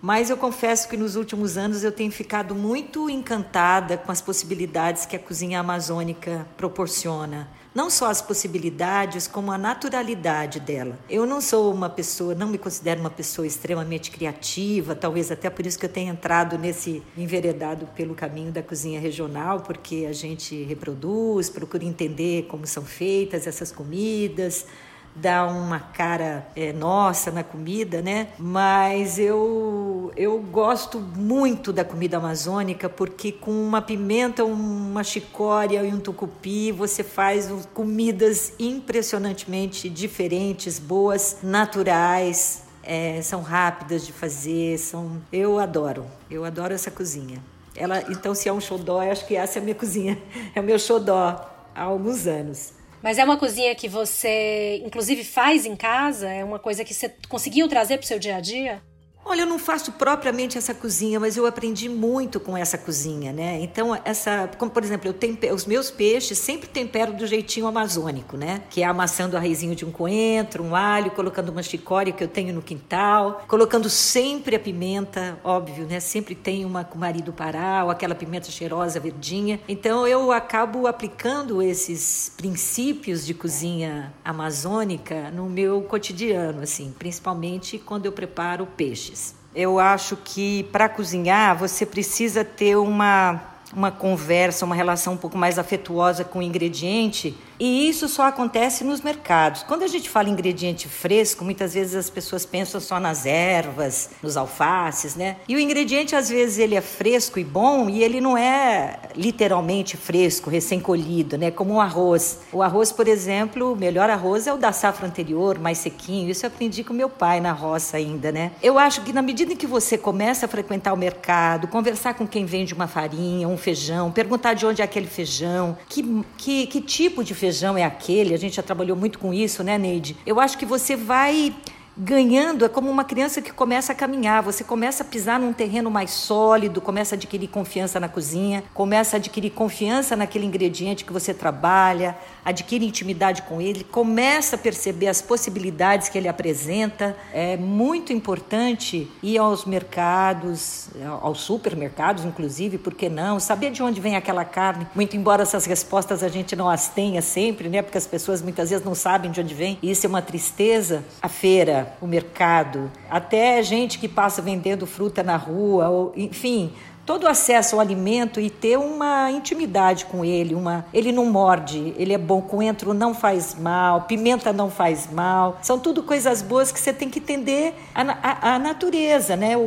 Mas 0.00 0.28
eu 0.28 0.36
confesso 0.36 0.88
que 0.88 0.96
nos 0.96 1.16
últimos 1.16 1.56
anos 1.56 1.82
eu 1.82 1.90
tenho 1.90 2.12
ficado 2.12 2.54
muito 2.54 3.08
encantada 3.08 3.96
com 3.96 4.12
as 4.12 4.20
possibilidades 4.20 5.06
que 5.06 5.16
a 5.16 5.18
cozinha 5.18 5.60
amazônica 5.60 6.46
proporciona 6.56 7.48
não 7.74 7.90
só 7.90 8.08
as 8.08 8.22
possibilidades, 8.22 9.26
como 9.26 9.50
a 9.50 9.58
naturalidade 9.58 10.60
dela. 10.60 10.96
Eu 11.10 11.26
não 11.26 11.40
sou 11.40 11.72
uma 11.72 11.90
pessoa, 11.90 12.34
não 12.34 12.46
me 12.48 12.56
considero 12.56 13.00
uma 13.00 13.10
pessoa 13.10 13.46
extremamente 13.46 14.10
criativa, 14.10 14.94
talvez 14.94 15.32
até 15.32 15.50
por 15.50 15.66
isso 15.66 15.78
que 15.78 15.86
eu 15.86 15.90
tenha 15.90 16.12
entrado 16.12 16.56
nesse 16.56 17.02
enveredado 17.16 17.86
pelo 17.96 18.14
caminho 18.14 18.52
da 18.52 18.62
cozinha 18.62 19.00
regional, 19.00 19.60
porque 19.60 20.06
a 20.08 20.12
gente 20.12 20.62
reproduz, 20.62 21.50
procura 21.50 21.84
entender 21.84 22.44
como 22.44 22.66
são 22.66 22.84
feitas 22.84 23.46
essas 23.46 23.72
comidas, 23.72 24.66
dá 25.14 25.46
uma 25.46 25.78
cara 25.78 26.46
é, 26.56 26.72
nossa 26.72 27.30
na 27.30 27.44
comida, 27.44 28.02
né? 28.02 28.28
Mas 28.38 29.18
eu, 29.18 30.12
eu 30.16 30.38
gosto 30.40 31.00
muito 31.00 31.72
da 31.72 31.84
comida 31.84 32.16
amazônica 32.16 32.88
porque 32.88 33.30
com 33.30 33.50
uma 33.50 33.80
pimenta, 33.80 34.44
uma 34.44 35.04
chicória 35.04 35.82
e 35.82 35.92
um 35.92 36.00
tucupi 36.00 36.72
você 36.72 37.02
faz 37.02 37.50
comidas 37.72 38.52
impressionantemente 38.58 39.88
diferentes, 39.88 40.78
boas, 40.78 41.38
naturais, 41.42 42.64
é, 42.82 43.22
são 43.22 43.40
rápidas 43.40 44.04
de 44.06 44.12
fazer, 44.12 44.78
são 44.78 45.22
eu 45.32 45.58
adoro, 45.58 46.06
eu 46.30 46.44
adoro 46.44 46.74
essa 46.74 46.90
cozinha. 46.90 47.42
Ela, 47.76 48.04
então 48.10 48.34
se 48.34 48.48
é 48.48 48.52
um 48.52 48.60
xodó, 48.60 49.02
eu 49.02 49.10
acho 49.10 49.26
que 49.26 49.34
essa 49.34 49.58
é 49.58 49.60
a 49.60 49.62
minha 49.62 49.74
cozinha, 49.74 50.20
é 50.54 50.60
o 50.60 50.64
meu 50.64 50.78
xodó 50.78 51.50
há 51.74 51.82
alguns 51.82 52.26
anos. 52.26 52.72
Mas 53.04 53.18
é 53.18 53.24
uma 53.24 53.36
cozinha 53.36 53.74
que 53.74 53.86
você, 53.86 54.80
inclusive, 54.82 55.24
faz 55.24 55.66
em 55.66 55.76
casa? 55.76 56.26
É 56.26 56.42
uma 56.42 56.58
coisa 56.58 56.82
que 56.82 56.94
você 56.94 57.14
conseguiu 57.28 57.68
trazer 57.68 57.98
para 57.98 58.04
o 58.04 58.08
seu 58.08 58.18
dia 58.18 58.36
a 58.36 58.40
dia? 58.40 58.82
Olha, 59.26 59.40
eu 59.40 59.46
não 59.46 59.58
faço 59.58 59.92
propriamente 59.92 60.58
essa 60.58 60.74
cozinha, 60.74 61.18
mas 61.18 61.36
eu 61.36 61.46
aprendi 61.46 61.88
muito 61.88 62.38
com 62.38 62.54
essa 62.54 62.76
cozinha, 62.76 63.32
né? 63.32 63.58
Então, 63.62 63.98
essa, 64.04 64.50
como 64.58 64.70
por 64.70 64.84
exemplo, 64.84 65.08
eu 65.08 65.54
os 65.54 65.64
meus 65.64 65.90
peixes 65.90 66.36
sempre 66.36 66.68
tempero 66.68 67.14
do 67.14 67.26
jeitinho 67.26 67.66
amazônico, 67.66 68.36
né? 68.36 68.62
Que 68.68 68.82
é 68.82 68.84
amassando 68.84 69.34
a 69.34 69.40
raizinho 69.40 69.74
de 69.74 69.84
um 69.84 69.90
coentro, 69.90 70.62
um 70.62 70.76
alho, 70.76 71.10
colocando 71.12 71.48
uma 71.48 71.62
chicória 71.62 72.12
que 72.12 72.22
eu 72.22 72.28
tenho 72.28 72.52
no 72.52 72.60
quintal, 72.60 73.44
colocando 73.48 73.88
sempre 73.88 74.56
a 74.56 74.60
pimenta, 74.60 75.38
óbvio, 75.42 75.86
né? 75.86 76.00
Sempre 76.00 76.34
tem 76.34 76.66
uma 76.66 76.84
com 76.84 76.98
marido 76.98 77.32
pará, 77.32 77.82
ou 77.84 77.90
aquela 77.90 78.14
pimenta 78.14 78.50
cheirosa, 78.50 79.00
verdinha. 79.00 79.58
Então, 79.66 80.06
eu 80.06 80.32
acabo 80.32 80.86
aplicando 80.86 81.62
esses 81.62 82.30
princípios 82.36 83.24
de 83.24 83.32
cozinha 83.32 84.12
amazônica 84.22 85.30
no 85.30 85.48
meu 85.48 85.80
cotidiano, 85.82 86.60
assim, 86.60 86.94
principalmente 86.98 87.78
quando 87.78 88.04
eu 88.04 88.12
preparo 88.12 88.66
peixe. 88.66 89.13
Eu 89.54 89.78
acho 89.78 90.16
que 90.16 90.64
para 90.64 90.88
cozinhar 90.88 91.56
você 91.56 91.86
precisa 91.86 92.44
ter 92.44 92.76
uma, 92.76 93.40
uma 93.72 93.90
conversa, 93.90 94.64
uma 94.64 94.74
relação 94.74 95.12
um 95.12 95.16
pouco 95.16 95.38
mais 95.38 95.58
afetuosa 95.58 96.24
com 96.24 96.40
o 96.40 96.42
ingrediente 96.42 97.36
e 97.58 97.88
isso 97.88 98.08
só 98.08 98.24
acontece 98.26 98.84
nos 98.84 99.00
mercados. 99.00 99.62
Quando 99.62 99.82
a 99.82 99.86
gente 99.86 100.08
fala 100.08 100.28
ingrediente 100.28 100.88
fresco, 100.88 101.44
muitas 101.44 101.74
vezes 101.74 101.94
as 101.94 102.10
pessoas 102.10 102.44
pensam 102.44 102.80
só 102.80 102.98
nas 102.98 103.26
ervas, 103.26 104.10
nos 104.22 104.36
alfaces, 104.36 105.14
né? 105.14 105.36
E 105.48 105.54
o 105.54 105.60
ingrediente 105.60 106.16
às 106.16 106.28
vezes 106.28 106.58
ele 106.58 106.74
é 106.74 106.80
fresco 106.80 107.38
e 107.38 107.44
bom 107.44 107.88
e 107.88 108.02
ele 108.02 108.20
não 108.20 108.36
é 108.36 108.98
literalmente 109.14 109.96
fresco, 109.96 110.50
recém-colhido, 110.50 111.38
né? 111.38 111.50
Como 111.50 111.74
o 111.74 111.80
arroz. 111.80 112.40
O 112.52 112.62
arroz, 112.62 112.90
por 112.90 113.06
exemplo, 113.06 113.72
o 113.72 113.76
melhor 113.76 114.10
arroz 114.10 114.46
é 114.46 114.52
o 114.52 114.56
da 114.56 114.72
safra 114.72 115.06
anterior, 115.06 115.58
mais 115.58 115.78
sequinho. 115.78 116.30
Isso 116.30 116.44
eu 116.44 116.48
aprendi 116.48 116.82
com 116.82 116.92
meu 116.92 117.08
pai 117.08 117.40
na 117.40 117.52
roça 117.52 117.96
ainda, 117.96 118.32
né? 118.32 118.52
Eu 118.62 118.78
acho 118.78 119.02
que 119.02 119.12
na 119.12 119.22
medida 119.22 119.52
em 119.52 119.56
que 119.56 119.66
você 119.66 119.96
começa 119.96 120.46
a 120.46 120.48
frequentar 120.48 120.92
o 120.92 120.96
mercado, 120.96 121.68
conversar 121.68 122.14
com 122.14 122.26
quem 122.26 122.44
vende 122.44 122.74
uma 122.74 122.88
farinha, 122.88 123.48
um 123.48 123.56
feijão, 123.56 124.10
perguntar 124.10 124.54
de 124.54 124.66
onde 124.66 124.82
é 124.82 124.84
aquele 124.84 125.06
feijão, 125.06 125.76
que, 125.88 126.24
que, 126.36 126.66
que 126.66 126.80
tipo 126.80 127.22
de 127.22 127.34
feijão 127.34 127.43
feijão 127.44 127.76
é 127.76 127.84
aquele, 127.84 128.32
a 128.32 128.38
gente 128.38 128.56
já 128.56 128.62
trabalhou 128.62 128.96
muito 128.96 129.18
com 129.18 129.34
isso, 129.34 129.62
né, 129.62 129.76
Neide? 129.76 130.16
Eu 130.24 130.40
acho 130.40 130.56
que 130.56 130.64
você 130.64 130.96
vai 130.96 131.54
ganhando, 131.96 132.64
é 132.64 132.68
como 132.68 132.90
uma 132.90 133.04
criança 133.04 133.42
que 133.42 133.52
começa 133.52 133.92
a 133.92 133.94
caminhar, 133.94 134.42
você 134.42 134.64
começa 134.64 135.04
a 135.04 135.06
pisar 135.06 135.38
num 135.38 135.52
terreno 135.52 135.90
mais 135.90 136.10
sólido, 136.10 136.80
começa 136.80 137.14
a 137.14 137.16
adquirir 137.16 137.48
confiança 137.48 138.00
na 138.00 138.08
cozinha, 138.08 138.64
começa 138.72 139.16
a 139.16 139.18
adquirir 139.18 139.50
confiança 139.50 140.16
naquele 140.16 140.46
ingrediente 140.46 141.04
que 141.04 141.12
você 141.12 141.34
trabalha, 141.34 142.16
adquire 142.44 142.84
intimidade 142.84 143.42
com 143.42 143.60
ele, 143.60 143.84
começa 143.84 144.56
a 144.56 144.58
perceber 144.58 145.08
as 145.08 145.22
possibilidades 145.22 146.08
que 146.08 146.18
ele 146.18 146.28
apresenta. 146.28 147.16
É 147.32 147.56
muito 147.56 148.12
importante 148.12 149.10
ir 149.22 149.38
aos 149.38 149.64
mercados, 149.64 150.88
aos 151.20 151.40
supermercados, 151.40 152.24
inclusive, 152.24 152.78
por 152.78 152.94
que 152.94 153.08
não? 153.08 153.40
Saber 153.40 153.70
de 153.70 153.82
onde 153.82 154.00
vem 154.00 154.16
aquela 154.16 154.44
carne, 154.44 154.86
muito 154.94 155.16
embora 155.16 155.42
essas 155.42 155.64
respostas 155.64 156.22
a 156.22 156.28
gente 156.28 156.54
não 156.54 156.68
as 156.68 156.88
tenha 156.88 157.22
sempre, 157.22 157.68
né? 157.68 157.82
Porque 157.82 157.98
as 157.98 158.06
pessoas 158.06 158.42
muitas 158.42 158.70
vezes 158.70 158.84
não 158.84 158.94
sabem 158.94 159.30
de 159.30 159.40
onde 159.40 159.54
vem, 159.54 159.78
e 159.82 159.90
isso 159.90 160.06
é 160.06 160.08
uma 160.08 160.22
tristeza. 160.22 161.04
A 161.22 161.28
feira, 161.28 161.96
o 162.00 162.06
mercado, 162.06 162.90
até 163.10 163.62
gente 163.62 163.98
que 163.98 164.08
passa 164.08 164.42
vendendo 164.42 164.86
fruta 164.86 165.22
na 165.22 165.36
rua, 165.36 165.88
ou, 165.88 166.12
enfim, 166.16 166.72
todo 167.06 167.26
acesso 167.26 167.76
ao 167.76 167.80
alimento 167.80 168.40
e 168.40 168.48
ter 168.48 168.78
uma 168.78 169.30
intimidade 169.30 170.06
com 170.06 170.24
ele, 170.24 170.54
uma 170.54 170.86
ele 170.92 171.12
não 171.12 171.26
morde, 171.26 171.94
ele 171.98 172.12
é 172.12 172.18
bom, 172.18 172.40
coentro 172.40 172.94
não 172.94 173.14
faz 173.14 173.54
mal, 173.54 174.02
pimenta 174.02 174.52
não 174.52 174.70
faz 174.70 175.10
mal, 175.10 175.58
são 175.62 175.78
tudo 175.78 176.02
coisas 176.02 176.40
boas 176.40 176.72
que 176.72 176.80
você 176.80 176.92
tem 176.92 177.10
que 177.10 177.18
entender 177.18 177.74
a, 177.94 178.02
a, 178.02 178.54
a 178.54 178.58
natureza, 178.58 179.36
né? 179.36 179.56
O, 179.56 179.60
o, 179.60 179.64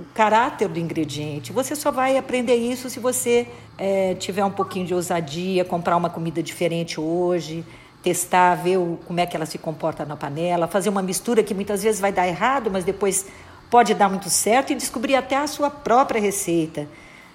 o, 0.00 0.06
caráter 0.14 0.66
do 0.68 0.78
ingrediente. 0.78 1.52
Você 1.52 1.76
só 1.76 1.90
vai 1.90 2.16
aprender 2.16 2.54
isso 2.54 2.88
se 2.88 2.98
você 2.98 3.46
é, 3.76 4.14
tiver 4.14 4.42
um 4.42 4.50
pouquinho 4.50 4.86
de 4.86 4.94
ousadia, 4.94 5.62
comprar 5.62 5.94
uma 5.94 6.08
comida 6.08 6.42
diferente 6.42 6.98
hoje, 6.98 7.62
testar, 8.02 8.54
ver 8.54 8.78
o, 8.78 8.98
como 9.04 9.20
é 9.20 9.26
que 9.26 9.36
ela 9.36 9.44
se 9.44 9.58
comporta 9.58 10.04
na 10.04 10.16
panela, 10.16 10.66
fazer 10.66 10.88
uma 10.88 11.02
mistura 11.02 11.42
que 11.42 11.52
muitas 11.52 11.82
vezes 11.82 12.00
vai 12.00 12.12
dar 12.12 12.26
errado, 12.26 12.70
mas 12.70 12.84
depois 12.84 13.26
pode 13.70 13.94
dar 13.94 14.08
muito 14.08 14.30
certo 14.30 14.72
e 14.72 14.74
descobrir 14.74 15.16
até 15.16 15.36
a 15.36 15.46
sua 15.46 15.70
própria 15.70 16.20
receita. 16.20 16.88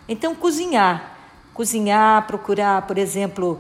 Então, 0.08 0.36
cozinhar. 0.36 1.18
Cozinhar, 1.54 2.26
procurar, 2.28 2.82
por 2.88 2.98
exemplo, 2.98 3.60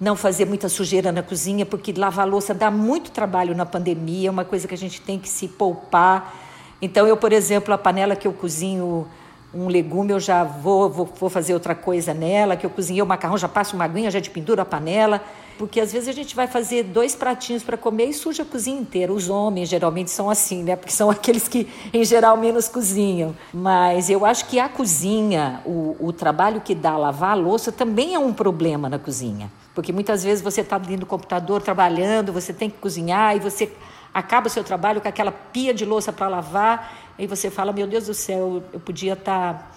não 0.00 0.16
fazer 0.16 0.44
muita 0.44 0.68
sujeira 0.68 1.10
na 1.12 1.22
cozinha, 1.22 1.66
porque 1.66 1.92
lavar 1.92 2.28
louça 2.28 2.54
dá 2.54 2.70
muito 2.70 3.10
trabalho 3.10 3.54
na 3.54 3.66
pandemia, 3.66 4.28
é 4.28 4.30
uma 4.30 4.44
coisa 4.44 4.68
que 4.68 4.74
a 4.74 4.78
gente 4.78 5.00
tem 5.00 5.18
que 5.18 5.28
se 5.28 5.48
poupar. 5.48 6.34
Então, 6.80 7.06
eu, 7.06 7.16
por 7.16 7.32
exemplo, 7.32 7.72
a 7.72 7.78
panela 7.78 8.14
que 8.14 8.26
eu 8.26 8.32
cozinho 8.32 9.06
um 9.52 9.68
legume, 9.68 10.12
eu 10.12 10.20
já 10.20 10.42
vou, 10.42 10.90
vou, 10.90 11.06
vou 11.06 11.30
fazer 11.30 11.54
outra 11.54 11.74
coisa 11.74 12.12
nela, 12.12 12.56
que 12.56 12.66
eu 12.66 12.70
cozinhei 12.70 13.00
o 13.02 13.06
macarrão, 13.06 13.38
já 13.38 13.48
passo 13.48 13.76
uma 13.76 13.84
aguinha, 13.84 14.10
já 14.10 14.18
de 14.18 14.30
pendura 14.30 14.62
a 14.62 14.64
panela. 14.64 15.22
Porque 15.58 15.80
às 15.80 15.92
vezes 15.92 16.08
a 16.08 16.12
gente 16.12 16.34
vai 16.34 16.46
fazer 16.46 16.82
dois 16.84 17.14
pratinhos 17.14 17.62
para 17.62 17.76
comer 17.76 18.06
e 18.06 18.12
suja 18.12 18.42
a 18.42 18.46
cozinha 18.46 18.80
inteira. 18.80 19.12
Os 19.12 19.28
homens 19.28 19.68
geralmente 19.68 20.10
são 20.10 20.28
assim, 20.28 20.62
né? 20.62 20.76
Porque 20.76 20.92
são 20.92 21.08
aqueles 21.10 21.48
que 21.48 21.68
em 21.92 22.04
geral 22.04 22.36
menos 22.36 22.68
cozinham. 22.68 23.34
Mas 23.52 24.10
eu 24.10 24.24
acho 24.24 24.46
que 24.46 24.58
a 24.58 24.68
cozinha, 24.68 25.60
o, 25.64 25.96
o 26.00 26.12
trabalho 26.12 26.60
que 26.60 26.74
dá 26.74 26.96
lavar 26.96 27.32
a 27.32 27.34
louça 27.34 27.70
também 27.70 28.14
é 28.14 28.18
um 28.18 28.32
problema 28.32 28.88
na 28.88 28.98
cozinha. 28.98 29.50
Porque 29.74 29.92
muitas 29.92 30.22
vezes 30.22 30.42
você 30.42 30.60
está 30.60 30.78
dentro 30.78 31.00
do 31.00 31.06
computador 31.06 31.60
trabalhando, 31.60 32.32
você 32.32 32.52
tem 32.52 32.70
que 32.70 32.78
cozinhar 32.78 33.36
e 33.36 33.40
você 33.40 33.72
acaba 34.14 34.46
o 34.46 34.50
seu 34.50 34.62
trabalho 34.62 35.00
com 35.00 35.08
aquela 35.08 35.32
pia 35.32 35.74
de 35.74 35.84
louça 35.84 36.12
para 36.12 36.28
lavar, 36.28 37.14
e 37.18 37.26
você 37.26 37.50
fala: 37.50 37.72
Meu 37.72 37.86
Deus 37.86 38.06
do 38.06 38.14
céu, 38.14 38.62
eu 38.72 38.80
podia 38.80 39.14
estar. 39.14 39.54
Tá... 39.54 39.70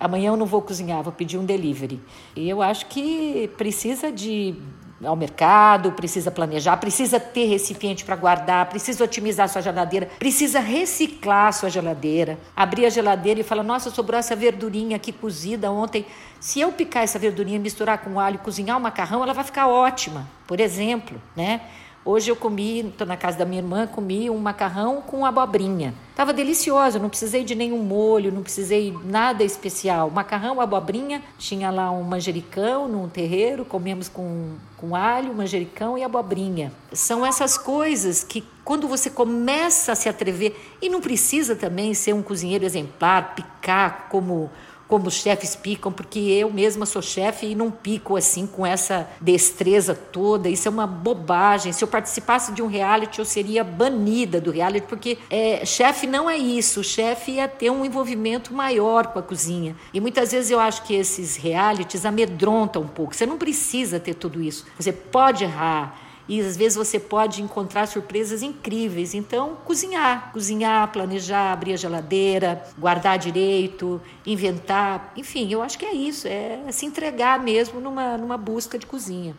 Amanhã 0.00 0.30
eu 0.30 0.36
não 0.36 0.46
vou 0.46 0.60
cozinhar, 0.60 1.00
vou 1.00 1.12
pedir 1.12 1.38
um 1.38 1.44
delivery. 1.44 2.00
E 2.34 2.48
eu 2.48 2.60
acho 2.60 2.86
que 2.86 3.48
precisa 3.56 4.10
de 4.10 4.56
ao 5.04 5.16
mercado, 5.16 5.92
precisa 5.92 6.30
planejar, 6.30 6.76
precisa 6.76 7.18
ter 7.18 7.46
recipiente 7.46 8.04
para 8.04 8.16
guardar, 8.16 8.68
precisa 8.68 9.04
otimizar 9.04 9.48
sua 9.48 9.60
geladeira, 9.60 10.08
precisa 10.18 10.60
reciclar 10.60 11.52
sua 11.52 11.68
geladeira. 11.68 12.38
Abrir 12.54 12.86
a 12.86 12.90
geladeira 12.90 13.40
e 13.40 13.42
falar: 13.42 13.62
Nossa, 13.62 13.90
sobrou 13.90 14.18
essa 14.18 14.36
verdurinha 14.36 14.96
aqui 14.96 15.12
cozida 15.12 15.70
ontem. 15.70 16.06
Se 16.40 16.60
eu 16.60 16.72
picar 16.72 17.02
essa 17.02 17.18
verdurinha, 17.18 17.58
misturar 17.58 17.98
com 17.98 18.18
alho 18.18 18.38
cozinhar 18.38 18.76
o 18.76 18.80
macarrão, 18.80 19.22
ela 19.22 19.32
vai 19.32 19.44
ficar 19.44 19.68
ótima, 19.68 20.28
por 20.46 20.60
exemplo, 20.60 21.20
né? 21.36 21.60
Hoje 22.04 22.32
eu 22.32 22.34
comi, 22.34 22.80
estou 22.80 23.06
na 23.06 23.16
casa 23.16 23.38
da 23.38 23.44
minha 23.44 23.60
irmã, 23.60 23.86
comi 23.86 24.28
um 24.28 24.36
macarrão 24.36 25.00
com 25.00 25.24
abobrinha. 25.24 25.94
Estava 26.10 26.32
delicioso, 26.32 26.98
não 26.98 27.08
precisei 27.08 27.44
de 27.44 27.54
nenhum 27.54 27.78
molho, 27.78 28.32
não 28.32 28.42
precisei 28.42 28.92
nada 29.04 29.44
especial. 29.44 30.10
Macarrão, 30.10 30.60
abobrinha, 30.60 31.22
tinha 31.38 31.70
lá 31.70 31.92
um 31.92 32.02
manjericão 32.02 32.88
num 32.88 33.08
terreiro, 33.08 33.64
comemos 33.64 34.08
com, 34.08 34.56
com 34.76 34.96
alho, 34.96 35.32
manjericão 35.32 35.96
e 35.96 36.02
abobrinha. 36.02 36.72
São 36.92 37.24
essas 37.24 37.56
coisas 37.56 38.24
que 38.24 38.44
quando 38.64 38.88
você 38.88 39.08
começa 39.08 39.92
a 39.92 39.94
se 39.94 40.08
atrever, 40.08 40.56
e 40.80 40.88
não 40.88 41.00
precisa 41.00 41.54
também 41.54 41.94
ser 41.94 42.14
um 42.14 42.22
cozinheiro 42.22 42.64
exemplar, 42.64 43.34
picar 43.34 44.08
como 44.08 44.50
como 44.92 45.08
os 45.08 45.14
chefes 45.14 45.56
picam, 45.56 45.90
porque 45.90 46.18
eu 46.18 46.52
mesma 46.52 46.84
sou 46.84 47.00
chefe 47.00 47.46
e 47.46 47.54
não 47.54 47.70
pico 47.70 48.14
assim 48.14 48.46
com 48.46 48.66
essa 48.66 49.08
destreza 49.22 49.94
toda. 49.94 50.50
Isso 50.50 50.68
é 50.68 50.70
uma 50.70 50.86
bobagem. 50.86 51.72
Se 51.72 51.82
eu 51.82 51.88
participasse 51.88 52.52
de 52.52 52.60
um 52.60 52.66
reality, 52.66 53.18
eu 53.18 53.24
seria 53.24 53.64
banida 53.64 54.38
do 54.38 54.50
reality, 54.50 54.86
porque 54.86 55.16
é, 55.30 55.64
chefe 55.64 56.06
não 56.06 56.28
é 56.28 56.36
isso. 56.36 56.80
O 56.80 56.84
chefe 56.84 57.32
ia 57.32 57.48
ter 57.48 57.70
um 57.70 57.86
envolvimento 57.86 58.52
maior 58.52 59.06
com 59.06 59.18
a 59.18 59.22
cozinha. 59.22 59.74
E 59.94 59.98
muitas 59.98 60.30
vezes 60.30 60.50
eu 60.50 60.60
acho 60.60 60.82
que 60.82 60.92
esses 60.92 61.36
realities 61.36 62.04
amedrontam 62.04 62.82
um 62.82 62.86
pouco. 62.86 63.16
Você 63.16 63.24
não 63.24 63.38
precisa 63.38 63.98
ter 63.98 64.12
tudo 64.12 64.42
isso. 64.42 64.66
Você 64.78 64.92
pode 64.92 65.42
errar 65.44 66.01
e 66.32 66.40
às 66.40 66.56
vezes 66.56 66.78
você 66.78 66.98
pode 66.98 67.42
encontrar 67.42 67.86
surpresas 67.86 68.42
incríveis. 68.42 69.12
Então, 69.12 69.54
cozinhar, 69.66 70.32
cozinhar, 70.32 70.90
planejar, 70.90 71.52
abrir 71.52 71.74
a 71.74 71.76
geladeira, 71.76 72.64
guardar 72.78 73.18
direito, 73.18 74.00
inventar, 74.24 75.12
enfim, 75.14 75.52
eu 75.52 75.60
acho 75.60 75.78
que 75.78 75.84
é 75.84 75.92
isso, 75.92 76.26
é 76.26 76.72
se 76.72 76.86
entregar 76.86 77.38
mesmo 77.38 77.82
numa, 77.82 78.16
numa 78.16 78.38
busca 78.38 78.78
de 78.78 78.86
cozinha. 78.86 79.36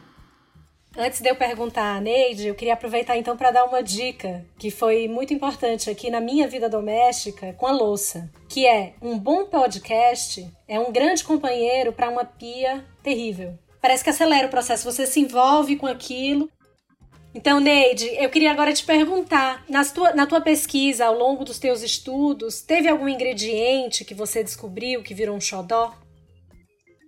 Antes 0.96 1.20
de 1.20 1.28
eu 1.28 1.36
perguntar 1.36 1.96
a 1.96 2.00
Neide, 2.00 2.50
eu 2.50 2.54
queria 2.54 2.76
aproveitar 2.76 3.18
então 3.18 3.36
para 3.36 3.50
dar 3.50 3.66
uma 3.66 3.82
dica 3.82 4.46
que 4.60 4.70
foi 4.70 5.08
muito 5.08 5.34
importante 5.34 5.90
aqui 5.90 6.12
na 6.12 6.22
minha 6.22 6.48
vida 6.48 6.70
doméstica 6.70 7.54
com 7.54 7.66
a 7.66 7.72
louça, 7.72 8.30
que 8.48 8.68
é 8.68 8.94
um 9.02 9.18
bom 9.18 9.46
podcast 9.46 10.48
é 10.68 10.80
um 10.80 10.92
grande 10.92 11.24
companheiro 11.24 11.92
para 11.92 12.10
uma 12.10 12.24
pia 12.24 12.86
terrível. 13.02 13.58
Parece 13.82 14.04
que 14.04 14.12
acelera 14.12 14.46
o 14.46 14.52
processo, 14.52 14.90
você 14.90 15.08
se 15.08 15.20
envolve 15.20 15.76
com 15.76 15.88
aquilo 15.88 16.48
então, 17.36 17.60
Neide, 17.60 18.06
eu 18.20 18.30
queria 18.30 18.52
agora 18.52 18.72
te 18.74 18.84
perguntar: 18.84 19.66
na 19.68 19.84
tua, 19.84 20.14
na 20.14 20.28
tua 20.28 20.42
pesquisa, 20.42 21.06
ao 21.06 21.18
longo 21.18 21.44
dos 21.44 21.58
teus 21.58 21.82
estudos, 21.82 22.62
teve 22.62 22.88
algum 22.88 23.10
ingrediente 23.10 24.06
que 24.06 24.14
você 24.14 24.44
descobriu 24.44 25.02
que 25.02 25.16
virou 25.16 25.36
um 25.36 25.42
xodó? 25.42 25.94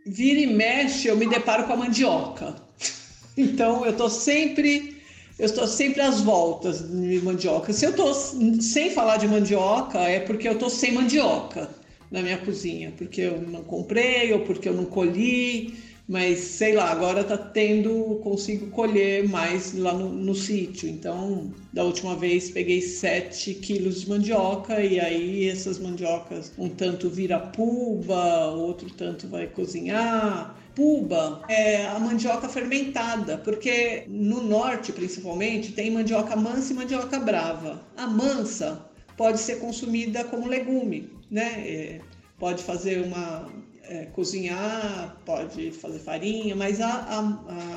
Vira 0.05 0.39
e 0.39 0.47
mexe, 0.47 1.07
eu 1.07 1.15
me 1.15 1.27
deparo 1.27 1.65
com 1.65 1.73
a 1.73 1.77
mandioca. 1.77 2.55
Então, 3.38 3.83
eu 3.83 3.91
estou 3.91 4.09
sempre. 4.09 5.03
Eu 5.38 5.47
estou 5.47 5.67
sempre 5.67 5.99
às 5.99 6.21
voltas 6.21 6.79
de 6.89 7.19
mandioca. 7.19 7.73
Se 7.73 7.85
eu 7.85 7.89
estou 7.89 8.13
sem 8.13 8.91
falar 8.91 9.17
de 9.17 9.27
mandioca, 9.27 9.99
é 9.99 10.21
porque 10.21 10.47
eu 10.47 10.53
estou 10.53 10.69
sem 10.69 10.93
mandioca 10.93 11.69
na 12.09 12.21
minha 12.21 12.38
cozinha, 12.38 12.93
porque 12.97 13.19
eu 13.19 13.41
não 13.41 13.61
comprei 13.61 14.31
ou 14.31 14.39
porque 14.39 14.69
eu 14.69 14.73
não 14.73 14.85
colhi 14.85 15.77
mas 16.07 16.39
sei 16.39 16.73
lá, 16.73 16.91
agora 16.91 17.23
tá 17.23 17.37
tendo, 17.37 18.19
consigo 18.23 18.67
colher 18.67 19.27
mais 19.27 19.73
lá 19.73 19.91
no, 19.93 20.09
no 20.09 20.35
sítio. 20.35 20.87
Então, 20.87 21.51
da 21.73 21.83
última 21.83 22.15
vez 22.15 22.51
peguei 22.51 22.81
7 22.81 23.55
quilos 23.55 24.01
de 24.01 24.09
mandioca 24.09 24.81
e 24.81 24.99
aí 24.99 25.49
essas 25.49 25.79
mandiocas, 25.79 26.51
um 26.57 26.69
tanto 26.69 27.09
vira 27.09 27.39
puba, 27.39 28.47
outro 28.51 28.89
tanto 28.91 29.27
vai 29.27 29.47
cozinhar. 29.47 30.55
Puba 30.75 31.41
é 31.47 31.85
a 31.85 31.97
mandioca 31.97 32.49
fermentada, 32.49 33.37
porque 33.37 34.03
no 34.09 34.43
norte 34.43 34.91
principalmente 34.91 35.71
tem 35.71 35.89
mandioca 35.89 36.35
mansa 36.35 36.73
e 36.73 36.75
mandioca 36.75 37.17
brava. 37.17 37.81
A 37.95 38.05
mansa 38.05 38.85
pode 39.15 39.39
ser 39.39 39.59
consumida 39.59 40.25
como 40.25 40.47
legume, 40.47 41.09
né? 41.31 41.63
É, 41.65 42.01
pode 42.37 42.61
fazer 42.61 43.05
uma 43.05 43.49
é, 43.87 44.05
cozinhar, 44.05 45.17
pode 45.25 45.71
fazer 45.71 45.99
farinha, 45.99 46.55
mas 46.55 46.81
a, 46.81 46.87
a, 46.87 47.19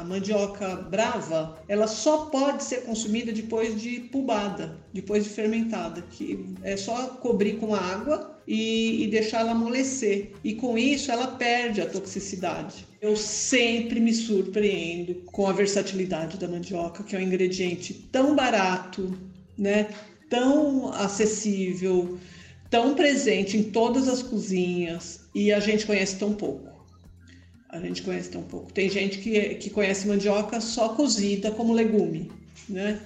a, 0.01 0.05
mandioca 0.05 0.77
brava, 0.77 1.59
ela 1.69 1.87
só 1.87 2.27
pode 2.27 2.65
ser 2.65 2.83
consumida 2.83 3.33
depois 3.33 3.81
de 3.81 4.01
pubada, 4.01 4.77
depois 4.93 5.25
de 5.25 5.31
fermentada, 5.31 6.03
que 6.11 6.47
é 6.63 6.77
só 6.77 7.09
cobrir 7.09 7.59
com 7.59 7.75
água 7.75 8.39
e, 8.47 9.05
e 9.05 9.07
deixar 9.09 9.41
ela 9.41 9.53
amolecer. 9.53 10.33
E 10.43 10.55
com 10.55 10.79
isso 10.79 11.11
ela 11.11 11.29
perde 11.29 11.81
a 11.81 11.87
toxicidade. 11.87 12.87
Eu 13.01 13.17
sempre 13.17 14.01
me 14.01 14.13
surpreendo 14.13 15.17
com 15.27 15.47
a 15.47 15.53
versatilidade 15.53 16.39
da 16.39 16.49
mandioca, 16.49 17.05
que 17.05 17.15
é 17.15 17.19
um 17.19 17.23
ingrediente 17.23 17.95
tão 18.11 18.35
barato, 18.35 19.17
né? 19.57 19.89
tão 20.29 20.93
acessível, 20.93 22.19
tão 22.71 22.95
presente 22.95 23.57
em 23.57 23.63
todas 23.65 24.09
as 24.09 24.23
cozinhas 24.23 25.21
e 25.35 25.53
a 25.53 25.61
gente 25.61 25.87
conhece 25.87 26.17
tão 26.17 26.33
pouco. 26.33 26.69
A 27.69 27.79
gente 27.81 28.03
conhece 28.03 28.31
tão 28.31 28.43
pouco. 28.43 28.73
Tem 28.73 28.89
gente 28.89 29.19
que, 29.19 29.55
que 29.57 29.71
conhece 29.71 30.07
mandioca 30.09 30.61
só 30.61 30.91
cozida 30.91 31.51
como 31.51 31.73
legume, 31.73 32.31
né? 32.69 33.01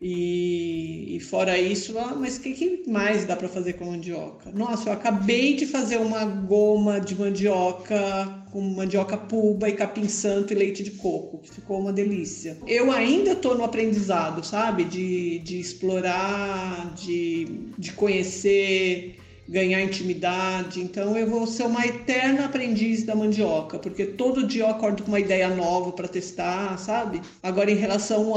E, 0.00 1.16
e 1.16 1.20
fora 1.20 1.58
isso, 1.58 1.98
ah, 1.98 2.14
mas 2.14 2.36
o 2.36 2.40
que, 2.42 2.52
que, 2.52 2.82
mais 2.86 3.24
dá 3.24 3.34
para 3.34 3.48
fazer 3.48 3.74
com 3.74 3.86
mandioca? 3.86 4.50
Nossa, 4.52 4.90
eu 4.90 4.92
acabei 4.92 5.54
de 5.54 5.64
fazer 5.64 5.96
uma 5.96 6.24
goma 6.24 7.00
de 7.00 7.14
mandioca 7.14 8.44
com 8.52 8.60
mandioca 8.60 9.16
pulba 9.16 9.70
e 9.70 9.72
capim 9.72 10.06
santo 10.06 10.52
e 10.52 10.56
leite 10.56 10.82
de 10.82 10.90
coco, 10.92 11.38
que 11.38 11.50
ficou 11.50 11.80
uma 11.80 11.94
delícia. 11.94 12.58
Eu 12.66 12.92
ainda 12.92 13.32
estou 13.32 13.56
no 13.56 13.64
aprendizado, 13.64 14.44
sabe? 14.44 14.84
De, 14.84 15.38
de 15.38 15.58
explorar, 15.58 16.92
de, 16.94 17.46
de 17.78 17.92
conhecer 17.92 19.16
ganhar 19.48 19.80
intimidade. 19.82 20.80
Então 20.80 21.16
eu 21.16 21.28
vou 21.28 21.46
ser 21.46 21.64
uma 21.64 21.86
eterna 21.86 22.46
aprendiz 22.46 23.04
da 23.04 23.14
mandioca, 23.14 23.78
porque 23.78 24.04
todo 24.04 24.46
dia 24.46 24.64
eu 24.64 24.68
acordo 24.68 25.02
com 25.02 25.08
uma 25.08 25.20
ideia 25.20 25.48
nova 25.48 25.92
para 25.92 26.08
testar, 26.08 26.78
sabe? 26.78 27.20
Agora 27.42 27.70
em 27.70 27.76
relação 27.76 28.34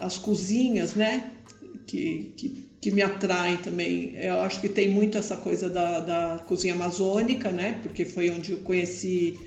às 0.00 0.18
cozinhas, 0.18 0.94
né? 0.94 1.30
Que, 1.86 2.32
que, 2.36 2.68
que, 2.80 2.90
me 2.90 3.02
atraem 3.02 3.56
também. 3.58 4.14
Eu 4.16 4.40
acho 4.40 4.60
que 4.60 4.68
tem 4.68 4.88
muito 4.88 5.18
essa 5.18 5.36
coisa 5.36 5.68
da, 5.68 6.00
da 6.00 6.38
cozinha 6.46 6.74
amazônica, 6.74 7.50
né? 7.50 7.78
Porque 7.82 8.04
foi 8.04 8.30
onde 8.30 8.52
eu 8.52 8.58
conheci 8.58 9.38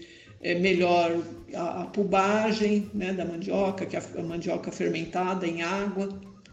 é, 0.41 0.53
melhor 0.55 1.23
a, 1.53 1.81
a 1.81 1.85
pubagem 1.85 2.89
né, 2.93 3.13
da 3.13 3.25
mandioca, 3.25 3.85
que 3.85 3.95
é 3.95 3.99
a, 3.99 4.19
a 4.19 4.23
mandioca 4.23 4.71
fermentada 4.71 5.47
em 5.47 5.63
água 5.63 6.09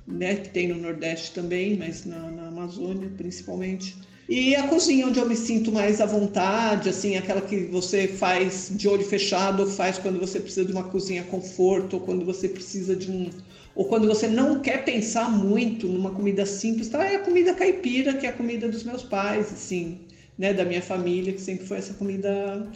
né, 0.06 0.36
que 0.36 0.48
tem 0.48 0.68
no 0.68 0.76
Nordeste 0.76 1.32
também, 1.32 1.76
mas 1.76 2.04
na, 2.04 2.30
na, 2.30 2.48
Amazônia 2.48 3.10
principalmente. 3.16 3.96
E 4.28 4.54
a 4.54 4.66
cozinha 4.68 5.06
onde 5.06 5.18
eu 5.18 5.28
me 5.28 5.36
sinto 5.36 5.70
mais 5.70 6.00
à 6.00 6.06
vontade, 6.06 6.88
assim, 6.88 7.16
aquela 7.16 7.40
que 7.40 7.64
você 7.64 8.08
faz 8.08 8.70
de 8.72 8.88
olho 8.88 9.04
fechado, 9.04 9.60
ou 9.60 9.68
faz 9.68 9.98
quando 9.98 10.18
você 10.18 10.40
precisa 10.40 10.64
de 10.64 10.72
uma 10.72 10.84
cozinha 10.84 11.22
conforto, 11.24 11.94
ou 11.94 12.00
quando 12.00 12.24
você 12.24 12.48
precisa 12.48 12.96
de 12.96 13.10
um 13.10 13.30
ou 13.74 13.86
quando 13.86 14.06
você 14.06 14.28
não 14.28 14.60
quer 14.60 14.84
pensar 14.84 15.30
muito 15.30 15.88
numa 15.88 16.10
comida 16.10 16.44
simples, 16.44 16.88
tá? 16.88 17.04
É 17.04 17.16
a 17.16 17.20
comida 17.20 17.54
caipira, 17.54 18.14
que 18.14 18.26
é 18.26 18.28
a 18.28 18.32
comida 18.32 18.68
dos 18.68 18.84
meus 18.84 19.02
pais, 19.02 19.50
assim, 19.50 19.98
né, 20.36 20.52
da 20.52 20.64
minha 20.64 20.82
família, 20.82 21.32
que 21.32 21.40
sempre 21.40 21.66
foi 21.66 21.78
essa 21.78 21.94
comida 21.94 22.66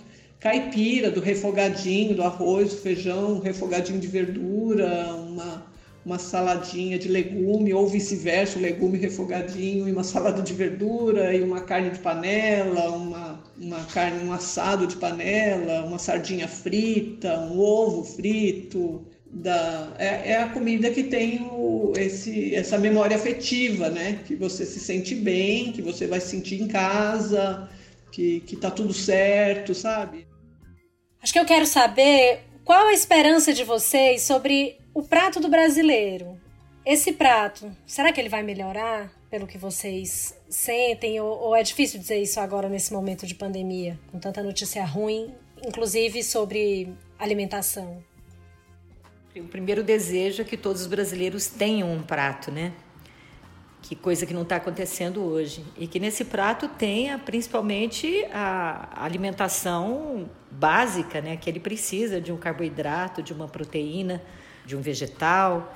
caipira, 0.40 1.10
do 1.10 1.20
refogadinho, 1.20 2.14
do 2.14 2.22
arroz, 2.22 2.70
do 2.70 2.76
feijão, 2.76 3.34
um 3.34 3.40
refogadinho 3.40 3.98
de 3.98 4.06
verdura, 4.06 5.14
uma 5.14 5.66
uma 6.06 6.20
saladinha 6.20 6.96
de 6.96 7.08
legume, 7.08 7.74
ou 7.74 7.88
vice-versa, 7.88 8.60
um 8.60 8.62
legume 8.62 8.96
refogadinho 8.96 9.88
e 9.88 9.92
uma 9.92 10.04
salada 10.04 10.40
de 10.40 10.54
verdura, 10.54 11.34
e 11.34 11.42
uma 11.42 11.62
carne 11.62 11.90
de 11.90 11.98
panela, 11.98 12.92
uma, 12.92 13.42
uma 13.60 13.84
carne, 13.86 14.24
um 14.24 14.32
assado 14.32 14.86
de 14.86 14.94
panela, 14.94 15.84
uma 15.84 15.98
sardinha 15.98 16.46
frita, 16.46 17.40
um 17.40 17.58
ovo 17.58 18.04
frito. 18.04 19.04
Da, 19.28 19.92
é, 19.98 20.30
é 20.30 20.36
a 20.36 20.48
comida 20.48 20.88
que 20.92 21.02
tem 21.02 21.42
o, 21.50 21.92
esse, 21.96 22.54
essa 22.54 22.78
memória 22.78 23.16
afetiva, 23.16 23.90
né? 23.90 24.20
Que 24.24 24.36
você 24.36 24.64
se 24.64 24.78
sente 24.78 25.12
bem, 25.16 25.72
que 25.72 25.82
você 25.82 26.06
vai 26.06 26.20
se 26.20 26.28
sentir 26.28 26.62
em 26.62 26.68
casa, 26.68 27.68
que, 28.12 28.40
que 28.46 28.54
tá 28.54 28.70
tudo 28.70 28.94
certo, 28.94 29.74
sabe? 29.74 30.24
Acho 31.20 31.32
que 31.32 31.40
eu 31.40 31.44
quero 31.44 31.66
saber 31.66 32.45
qual 32.66 32.88
a 32.88 32.92
esperança 32.92 33.54
de 33.54 33.62
vocês 33.62 34.22
sobre 34.22 34.76
o 34.92 35.00
prato 35.00 35.38
do 35.38 35.48
brasileiro. 35.48 36.36
Esse 36.84 37.12
prato, 37.12 37.70
será 37.86 38.12
que 38.12 38.20
ele 38.20 38.28
vai 38.28 38.42
melhorar 38.42 39.08
pelo 39.30 39.46
que 39.46 39.56
vocês 39.56 40.36
sentem? 40.50 41.20
Ou, 41.20 41.28
ou 41.28 41.54
é 41.54 41.62
difícil 41.62 42.00
dizer 42.00 42.20
isso 42.20 42.40
agora 42.40 42.68
nesse 42.68 42.92
momento 42.92 43.24
de 43.24 43.36
pandemia, 43.36 43.96
com 44.10 44.18
tanta 44.18 44.42
notícia 44.42 44.84
ruim, 44.84 45.32
inclusive 45.64 46.24
sobre 46.24 46.92
alimentação? 47.16 48.02
O 49.36 49.44
primeiro 49.44 49.84
desejo 49.84 50.42
é 50.42 50.44
que 50.44 50.56
todos 50.56 50.82
os 50.82 50.86
brasileiros 50.88 51.46
tenham 51.46 51.92
um 51.92 52.02
prato, 52.02 52.50
né? 52.50 52.72
Que 53.88 53.94
coisa 53.94 54.26
que 54.26 54.34
não 54.34 54.42
está 54.42 54.56
acontecendo 54.56 55.22
hoje. 55.22 55.64
E 55.78 55.86
que 55.86 56.00
nesse 56.00 56.24
prato 56.24 56.66
tenha 56.66 57.18
principalmente 57.20 58.26
a 58.32 59.04
alimentação 59.04 60.28
básica, 60.50 61.20
né? 61.20 61.36
Que 61.36 61.48
ele 61.48 61.60
precisa 61.60 62.20
de 62.20 62.32
um 62.32 62.36
carboidrato, 62.36 63.22
de 63.22 63.32
uma 63.32 63.46
proteína, 63.46 64.20
de 64.64 64.74
um 64.76 64.80
vegetal, 64.80 65.72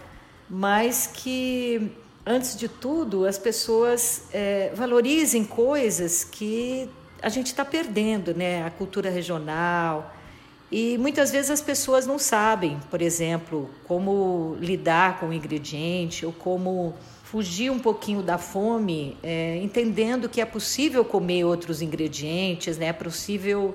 mas 0.49 1.07
que, 1.07 1.93
antes 2.27 2.57
de 2.57 2.69
tudo, 2.69 3.25
as 3.25 3.39
pessoas 3.39 4.25
é, 4.33 4.73
valorizem 4.75 5.45
coisas 5.45 6.25
que 6.25 6.91
a 7.23 7.29
gente 7.29 7.47
está 7.47 7.65
perdendo, 7.65 8.35
né? 8.35 8.67
A 8.67 8.71
cultura 8.71 9.09
regional 9.09 10.17
e 10.71 10.97
muitas 10.99 11.33
vezes 11.33 11.51
as 11.51 11.61
pessoas 11.61 12.07
não 12.07 12.19
sabem, 12.19 12.79
por 12.91 13.03
exemplo, 13.03 13.69
como 13.89 14.57
lidar 14.61 15.19
com 15.19 15.29
o 15.29 15.33
ingrediente 15.33 16.25
ou 16.25 16.33
como 16.33 16.95
fugir 17.31 17.71
um 17.71 17.79
pouquinho 17.79 18.23
da 18.23 18.39
fome, 18.39 19.17
é, 19.23 19.57
entendendo 19.63 20.29
que 20.29 20.41
é 20.41 20.45
possível 20.45 21.05
comer 21.05 21.45
outros 21.45 21.81
ingredientes, 21.81 22.77
né? 22.77 22.87
é 22.87 22.93
possível 22.93 23.73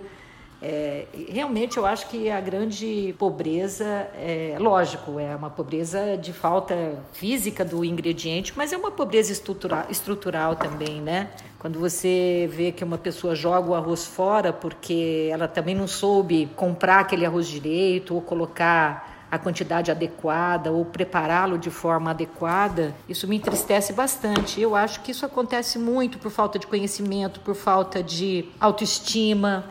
é, 0.61 1.05
realmente 1.29 1.77
eu 1.77 1.85
acho 1.85 2.09
que 2.09 2.29
a 2.29 2.41
grande 2.41 3.15
pobreza 3.17 3.85
é 4.15 4.57
lógico, 4.59 5.19
é 5.19 5.33
uma 5.35 5.49
pobreza 5.49 6.17
de 6.17 6.33
falta 6.33 6.75
física 7.13 7.63
do 7.63 7.85
ingrediente, 7.85 8.51
mas 8.57 8.73
é 8.73 8.77
uma 8.77 8.91
pobreza 8.91 9.31
estrutural, 9.31 9.85
estrutural 9.89 10.55
também, 10.55 10.99
né? 11.01 11.29
Quando 11.59 11.79
você 11.79 12.49
vê 12.51 12.71
que 12.71 12.83
uma 12.83 12.97
pessoa 12.97 13.35
joga 13.35 13.69
o 13.69 13.75
arroz 13.75 14.05
fora 14.05 14.51
porque 14.51 15.29
ela 15.31 15.47
também 15.47 15.75
não 15.75 15.87
soube 15.87 16.49
comprar 16.55 17.01
aquele 17.01 17.25
arroz 17.25 17.47
direito 17.47 18.15
ou 18.15 18.21
colocar 18.21 19.14
a 19.35 19.39
quantidade 19.39 19.91
adequada 19.91 20.71
ou 20.71 20.85
prepará-lo 20.85 21.57
de 21.57 21.69
forma 21.69 22.11
adequada, 22.11 22.95
isso 23.07 23.27
me 23.27 23.35
entristece 23.35 23.93
bastante. 23.93 24.59
Eu 24.59 24.75
acho 24.75 25.01
que 25.01 25.11
isso 25.11 25.25
acontece 25.25 25.77
muito 25.77 26.17
por 26.17 26.31
falta 26.31 26.57
de 26.57 26.65
conhecimento, 26.65 27.39
por 27.41 27.55
falta 27.55 28.01
de 28.01 28.49
autoestima, 28.59 29.65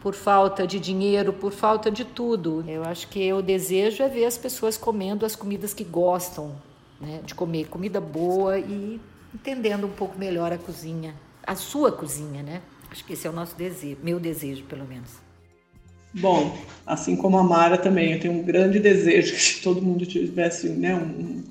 por 0.00 0.14
falta 0.14 0.66
de 0.66 0.78
dinheiro, 0.78 1.32
por 1.32 1.52
falta 1.52 1.90
de 1.90 2.04
tudo. 2.04 2.64
Eu 2.66 2.84
acho 2.84 3.08
que 3.08 3.32
o 3.32 3.42
desejo 3.42 4.02
é 4.02 4.08
ver 4.08 4.24
as 4.24 4.36
pessoas 4.36 4.76
comendo 4.76 5.24
as 5.24 5.34
comidas 5.34 5.72
que 5.72 5.84
gostam 5.84 6.54
né, 7.00 7.20
de 7.24 7.34
comer, 7.34 7.68
comida 7.68 8.00
boa 8.00 8.58
e 8.58 9.00
entendendo 9.34 9.86
um 9.86 9.92
pouco 9.92 10.18
melhor 10.18 10.52
a 10.52 10.58
cozinha, 10.58 11.14
a 11.46 11.54
sua 11.54 11.92
cozinha, 11.92 12.42
né? 12.42 12.62
Acho 12.90 13.04
que 13.04 13.12
esse 13.12 13.26
é 13.26 13.30
o 13.30 13.32
nosso 13.32 13.54
desejo, 13.54 13.98
meu 14.02 14.18
desejo, 14.18 14.64
pelo 14.64 14.84
menos. 14.84 15.27
Bom, 16.12 16.56
assim 16.86 17.16
como 17.16 17.38
a 17.38 17.42
Mara 17.42 17.76
também, 17.76 18.12
eu 18.12 18.20
tenho 18.20 18.34
um 18.34 18.42
grande 18.42 18.78
desejo 18.78 19.34
que 19.34 19.60
todo 19.62 19.82
mundo 19.82 20.06
tivesse 20.06 20.68
né, 20.68 20.94
um, 20.94 21.42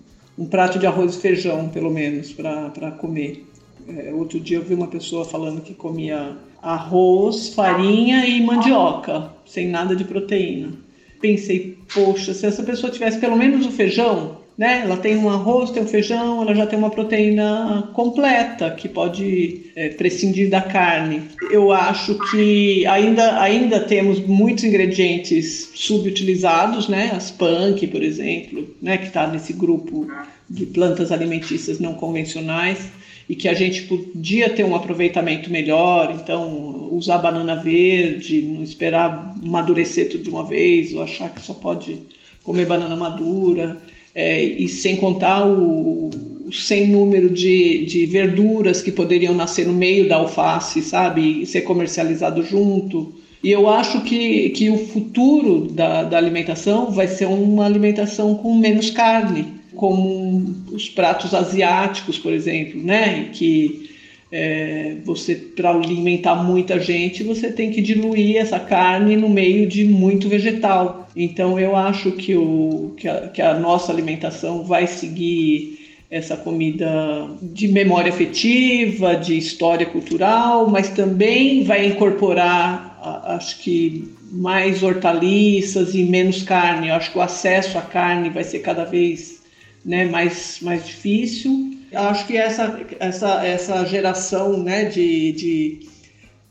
um 0.44 0.46
prato 0.46 0.80
de 0.80 0.88
arroz 0.88 1.16
e 1.16 1.22
feijão, 1.22 1.70
pelo 1.70 1.90
menos, 1.90 2.34
para 2.34 2.92
comer. 2.98 3.46
É, 3.88 4.12
outro 4.14 4.40
dia 4.40 4.58
eu 4.58 4.64
vi 4.64 4.74
uma 4.74 4.88
pessoa 4.88 5.24
falando 5.24 5.62
que 5.62 5.74
comia 5.74 6.36
arroz, 6.62 7.50
farinha 7.50 8.26
e 8.26 8.42
mandioca, 8.44 9.32
sem 9.46 9.68
nada 9.70 9.96
de 9.96 10.04
proteína. 10.04 10.74
Pensei, 11.22 11.78
poxa, 11.94 12.34
se 12.34 12.46
essa 12.46 12.64
pessoa 12.64 12.92
tivesse 12.92 13.20
pelo 13.20 13.38
menos 13.38 13.66
o 13.66 13.72
feijão, 13.72 14.37
né? 14.58 14.82
Ela 14.84 14.98
tem 14.98 15.16
um 15.16 15.30
arroz, 15.30 15.70
tem 15.70 15.84
um 15.84 15.88
feijão, 15.88 16.42
ela 16.42 16.56
já 16.56 16.66
tem 16.66 16.80
uma 16.80 16.90
proteína 16.90 17.90
completa 17.94 18.72
que 18.72 18.90
pode 18.90 19.72
é, 19.76 19.90
prescindir 19.90 20.50
da 20.50 20.62
carne. 20.62 21.22
Eu 21.52 21.72
acho 21.72 22.18
que 22.32 22.86
ainda, 22.88 23.40
ainda 23.40 23.80
temos 23.80 24.20
muitos 24.20 24.64
ingredientes 24.64 25.72
subutilizados, 25.76 26.88
né? 26.88 27.12
As 27.14 27.30
punk, 27.30 27.86
por 27.88 28.02
exemplo, 28.02 28.68
né? 28.82 28.98
Que 28.98 29.08
está 29.08 29.28
nesse 29.28 29.54
grupo 29.54 30.08
de 30.50 30.66
plantas 30.66 31.12
alimentícias 31.12 31.80
não 31.80 31.94
convencionais 31.94 32.90
e 33.30 33.36
que 33.36 33.48
a 33.48 33.54
gente 33.54 33.84
podia 33.84 34.50
ter 34.50 34.64
um 34.64 34.74
aproveitamento 34.74 35.52
melhor, 35.52 36.16
então 36.16 36.90
usar 36.94 37.18
banana 37.18 37.56
verde, 37.56 38.42
não 38.42 38.64
esperar 38.64 39.36
amadurecer 39.44 40.10
tudo 40.10 40.24
de 40.24 40.30
uma 40.30 40.46
vez, 40.46 40.94
ou 40.94 41.04
achar 41.04 41.30
que 41.30 41.42
só 41.42 41.54
pode 41.54 42.00
comer 42.42 42.66
banana 42.66 42.96
madura, 42.96 43.78
é, 44.18 44.44
e 44.44 44.68
sem 44.68 44.96
contar 44.96 45.46
o, 45.46 46.10
o 46.48 46.52
sem 46.52 46.88
número 46.88 47.30
de, 47.30 47.86
de 47.86 48.08
verduras 48.08 48.82
que 48.82 48.92
poderiam 48.92 49.36
nascer 49.36 49.68
no 49.68 49.74
meio 49.74 50.10
da 50.10 50.16
alface, 50.16 50.82
sabe, 50.82 51.44
e 51.44 51.46
ser 51.46 51.62
comercializado 51.62 52.44
junto. 52.44 53.14
E 53.44 53.52
eu 53.52 53.70
acho 53.70 54.02
que, 54.02 54.50
que 54.50 54.72
o 54.72 54.88
futuro 54.88 55.68
da, 55.68 56.02
da 56.02 56.18
alimentação 56.18 56.90
vai 56.90 57.08
ser 57.08 57.28
uma 57.28 57.64
alimentação 57.68 58.34
com 58.34 58.56
menos 58.58 58.90
carne, 58.90 59.46
como 59.76 60.56
os 60.72 60.90
pratos 60.90 61.36
asiáticos, 61.36 62.18
por 62.18 62.34
exemplo, 62.34 62.82
né? 62.82 63.30
Que 63.32 63.88
é, 64.32 64.96
você, 65.06 65.36
para 65.36 65.72
alimentar 65.72 66.36
muita 66.36 66.80
gente, 66.80 67.24
você 67.24 67.52
tem 67.52 67.72
que 67.72 67.82
diluir 67.82 68.38
essa 68.38 68.60
carne 68.60 69.16
no 69.16 69.30
meio 69.30 69.68
de 69.68 69.86
muito 69.86 70.28
vegetal. 70.28 71.08
Então, 71.16 71.60
eu 71.60 71.76
acho 71.76 72.12
que, 72.12 72.36
o, 72.36 72.94
que, 72.98 73.08
a, 73.08 73.28
que 73.30 73.42
a 73.42 73.54
nossa 73.54 73.92
alimentação 73.92 74.64
vai 74.64 74.86
seguir 74.86 75.78
essa 76.10 76.38
comida 76.38 77.30
de 77.42 77.68
memória 77.68 78.12
afetiva, 78.12 79.16
de 79.16 79.38
história 79.38 79.86
cultural, 79.86 80.70
mas 80.70 80.90
também 80.90 81.64
vai 81.64 81.86
incorporar, 81.86 82.98
acho 83.26 83.60
que, 83.60 84.16
mais 84.32 84.84
hortaliças 84.84 85.96
e 85.96 86.04
menos 86.04 86.44
carne. 86.44 86.90
Eu 86.90 86.96
acho 86.96 87.12
que 87.12 87.18
o 87.18 87.22
acesso 87.22 87.78
à 87.78 87.82
carne 87.82 88.30
vai 88.30 88.44
ser 88.44 88.60
cada 88.60 88.84
vez 88.84 89.42
né, 89.86 90.06
mais, 90.06 90.60
mais 90.62 90.86
difícil. 90.86 91.77
Acho 91.94 92.28
que 92.28 92.38
essa, 92.38 92.80
essa, 93.00 93.46
essa 93.46 93.86
geração 93.86 94.62
né, 94.62 94.86
de, 94.86 95.32
de 95.32 95.80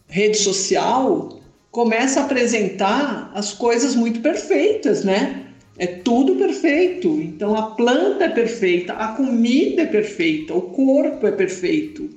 rede 0.08 0.38
social 0.38 1.40
começa 1.70 2.20
a 2.20 2.24
apresentar 2.24 3.30
as 3.34 3.52
coisas 3.52 3.94
muito 3.94 4.20
perfeitas, 4.20 5.04
né? 5.04 5.42
É 5.78 5.86
tudo 5.86 6.36
perfeito. 6.36 7.20
Então 7.20 7.54
a 7.54 7.72
planta 7.72 8.24
é 8.24 8.28
perfeita, 8.30 8.94
a 8.94 9.08
comida 9.08 9.82
é 9.82 9.86
perfeita, 9.86 10.54
o 10.54 10.62
corpo 10.62 11.26
é 11.26 11.32
perfeito. 11.32 12.08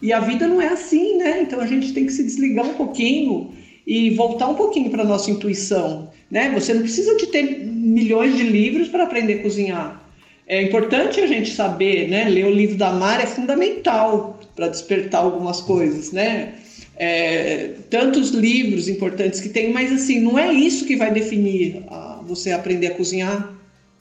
E 0.00 0.12
a 0.12 0.20
vida 0.20 0.46
não 0.46 0.60
é 0.60 0.68
assim, 0.68 1.16
né? 1.16 1.42
Então 1.42 1.60
a 1.60 1.66
gente 1.66 1.92
tem 1.92 2.06
que 2.06 2.12
se 2.12 2.22
desligar 2.22 2.64
um 2.64 2.74
pouquinho 2.74 3.52
e 3.84 4.10
voltar 4.10 4.48
um 4.48 4.54
pouquinho 4.54 4.90
para 4.90 5.04
nossa 5.04 5.30
intuição, 5.30 6.10
né? 6.30 6.50
Você 6.54 6.72
não 6.72 6.82
precisa 6.82 7.16
de 7.16 7.26
ter 7.26 7.64
milhões 7.64 8.36
de 8.36 8.44
livros 8.44 8.88
para 8.88 9.04
aprender 9.04 9.40
a 9.40 9.42
cozinhar. 9.42 10.01
É 10.46 10.60
importante 10.62 11.20
a 11.20 11.26
gente 11.26 11.50
saber, 11.50 12.08
né? 12.08 12.28
Ler 12.28 12.46
o 12.46 12.50
livro 12.50 12.76
da 12.76 12.92
Mar 12.92 13.20
é 13.20 13.26
fundamental 13.26 14.40
para 14.54 14.68
despertar 14.68 15.22
algumas 15.22 15.60
coisas, 15.60 16.12
né? 16.12 16.54
É, 16.96 17.74
tantos 17.88 18.30
livros 18.30 18.88
importantes 18.88 19.40
que 19.40 19.48
tem, 19.48 19.72
mas 19.72 19.90
assim, 19.92 20.20
não 20.20 20.38
é 20.38 20.52
isso 20.52 20.84
que 20.84 20.96
vai 20.96 21.12
definir 21.12 21.82
a, 21.88 22.20
você 22.26 22.52
aprender 22.52 22.88
a 22.88 22.94
cozinhar, 22.94 23.54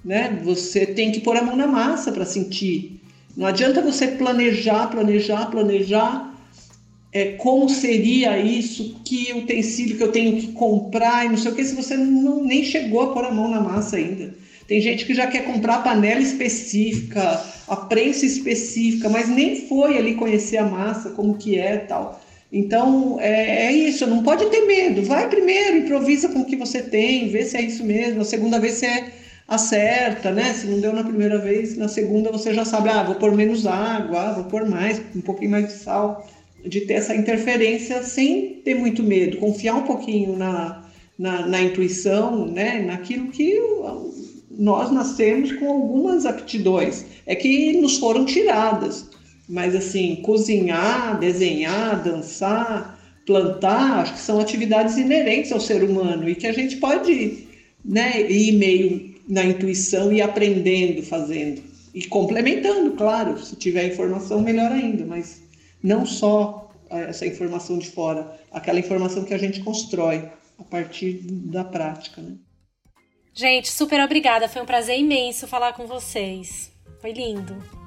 né? 0.03 0.39
Você 0.43 0.85
tem 0.85 1.11
que 1.11 1.21
pôr 1.21 1.37
a 1.37 1.41
mão 1.41 1.55
na 1.55 1.67
massa 1.67 2.11
para 2.11 2.25
sentir. 2.25 2.99
Não 3.37 3.45
adianta 3.45 3.81
você 3.81 4.07
planejar, 4.07 4.87
planejar, 4.87 5.45
planejar 5.49 6.31
é, 7.13 7.33
como 7.33 7.69
seria 7.69 8.37
isso, 8.37 9.01
que 9.03 9.33
utensílio 9.33 9.97
que 9.97 10.03
eu 10.03 10.11
tenho 10.11 10.39
que 10.39 10.53
comprar 10.53 11.25
e 11.25 11.29
não 11.29 11.37
sei 11.37 11.51
o 11.51 11.55
que, 11.55 11.63
se 11.63 11.75
você 11.75 11.97
não, 11.97 12.43
nem 12.43 12.63
chegou 12.63 13.01
a 13.01 13.13
pôr 13.13 13.25
a 13.25 13.31
mão 13.31 13.49
na 13.49 13.59
massa 13.59 13.97
ainda. 13.97 14.33
Tem 14.71 14.79
gente 14.79 15.05
que 15.05 15.13
já 15.13 15.27
quer 15.27 15.43
comprar 15.43 15.75
a 15.75 15.81
panela 15.81 16.21
específica, 16.21 17.43
a 17.67 17.75
prensa 17.75 18.25
específica, 18.25 19.09
mas 19.09 19.27
nem 19.27 19.67
foi 19.67 19.97
ali 19.97 20.15
conhecer 20.15 20.55
a 20.55 20.65
massa, 20.65 21.09
como 21.09 21.37
que 21.37 21.59
é 21.59 21.75
tal. 21.75 22.21
Então, 22.49 23.17
é, 23.19 23.65
é, 23.65 23.71
isso, 23.73 24.07
não 24.07 24.23
pode 24.23 24.45
ter 24.45 24.61
medo. 24.61 25.03
Vai 25.03 25.27
primeiro, 25.27 25.75
improvisa 25.75 26.29
com 26.29 26.39
o 26.39 26.45
que 26.45 26.55
você 26.55 26.81
tem, 26.81 27.27
vê 27.27 27.43
se 27.43 27.57
é 27.57 27.61
isso 27.61 27.83
mesmo. 27.83 28.21
A 28.21 28.23
segunda 28.23 28.61
vez 28.61 28.75
você 28.75 29.07
acerta, 29.45 30.31
né? 30.31 30.53
Se 30.53 30.65
não 30.67 30.79
deu 30.79 30.93
na 30.93 31.03
primeira 31.03 31.37
vez, 31.37 31.75
na 31.75 31.89
segunda 31.89 32.31
você 32.31 32.53
já 32.53 32.63
sabe, 32.63 32.87
ah, 32.87 33.03
vou 33.03 33.15
pôr 33.15 33.35
menos 33.35 33.67
água, 33.67 34.21
ah, 34.21 34.31
vou 34.31 34.45
pôr 34.45 34.65
mais, 34.65 35.01
um 35.13 35.19
pouquinho 35.19 35.51
mais 35.51 35.67
de 35.67 35.73
sal. 35.73 36.25
De 36.65 36.79
ter 36.79 36.93
essa 36.93 37.13
interferência 37.13 38.03
sem 38.03 38.61
ter 38.63 38.75
muito 38.75 39.03
medo, 39.03 39.35
confiar 39.35 39.75
um 39.75 39.83
pouquinho 39.83 40.37
na, 40.37 40.85
na, 41.19 41.45
na 41.45 41.61
intuição, 41.61 42.45
né? 42.47 42.79
Naquilo 42.79 43.27
que 43.27 43.59
nós 44.61 44.91
nascemos 44.91 45.51
com 45.53 45.67
algumas 45.67 46.23
aptidões, 46.23 47.03
é 47.25 47.33
que 47.33 47.81
nos 47.81 47.97
foram 47.97 48.25
tiradas. 48.25 49.09
Mas 49.49 49.75
assim, 49.75 50.17
cozinhar, 50.17 51.19
desenhar, 51.19 52.03
dançar, 52.03 52.99
plantar, 53.25 54.01
acho 54.01 54.13
que 54.13 54.19
são 54.19 54.39
atividades 54.39 54.97
inerentes 54.97 55.51
ao 55.51 55.59
ser 55.59 55.83
humano 55.83 56.29
e 56.29 56.35
que 56.35 56.45
a 56.45 56.51
gente 56.51 56.77
pode 56.77 57.47
né, 57.83 58.21
ir 58.31 58.51
meio 58.51 59.15
na 59.27 59.43
intuição 59.43 60.13
e 60.13 60.21
aprendendo 60.21 61.01
fazendo. 61.01 61.63
E 61.91 62.05
complementando, 62.05 62.91
claro, 62.91 63.43
se 63.43 63.55
tiver 63.55 63.87
informação, 63.87 64.41
melhor 64.41 64.71
ainda, 64.71 65.03
mas 65.07 65.41
não 65.81 66.05
só 66.05 66.71
essa 66.87 67.25
informação 67.25 67.79
de 67.79 67.89
fora, 67.89 68.39
aquela 68.51 68.77
informação 68.77 69.23
que 69.23 69.33
a 69.33 69.39
gente 69.39 69.61
constrói 69.61 70.29
a 70.59 70.63
partir 70.63 71.13
da 71.25 71.63
prática. 71.63 72.21
Né? 72.21 72.35
Gente, 73.33 73.71
super 73.71 74.01
obrigada. 74.01 74.49
Foi 74.49 74.61
um 74.61 74.65
prazer 74.65 74.99
imenso 74.99 75.47
falar 75.47 75.73
com 75.73 75.87
vocês. 75.87 76.71
Foi 76.99 77.11
lindo. 77.11 77.80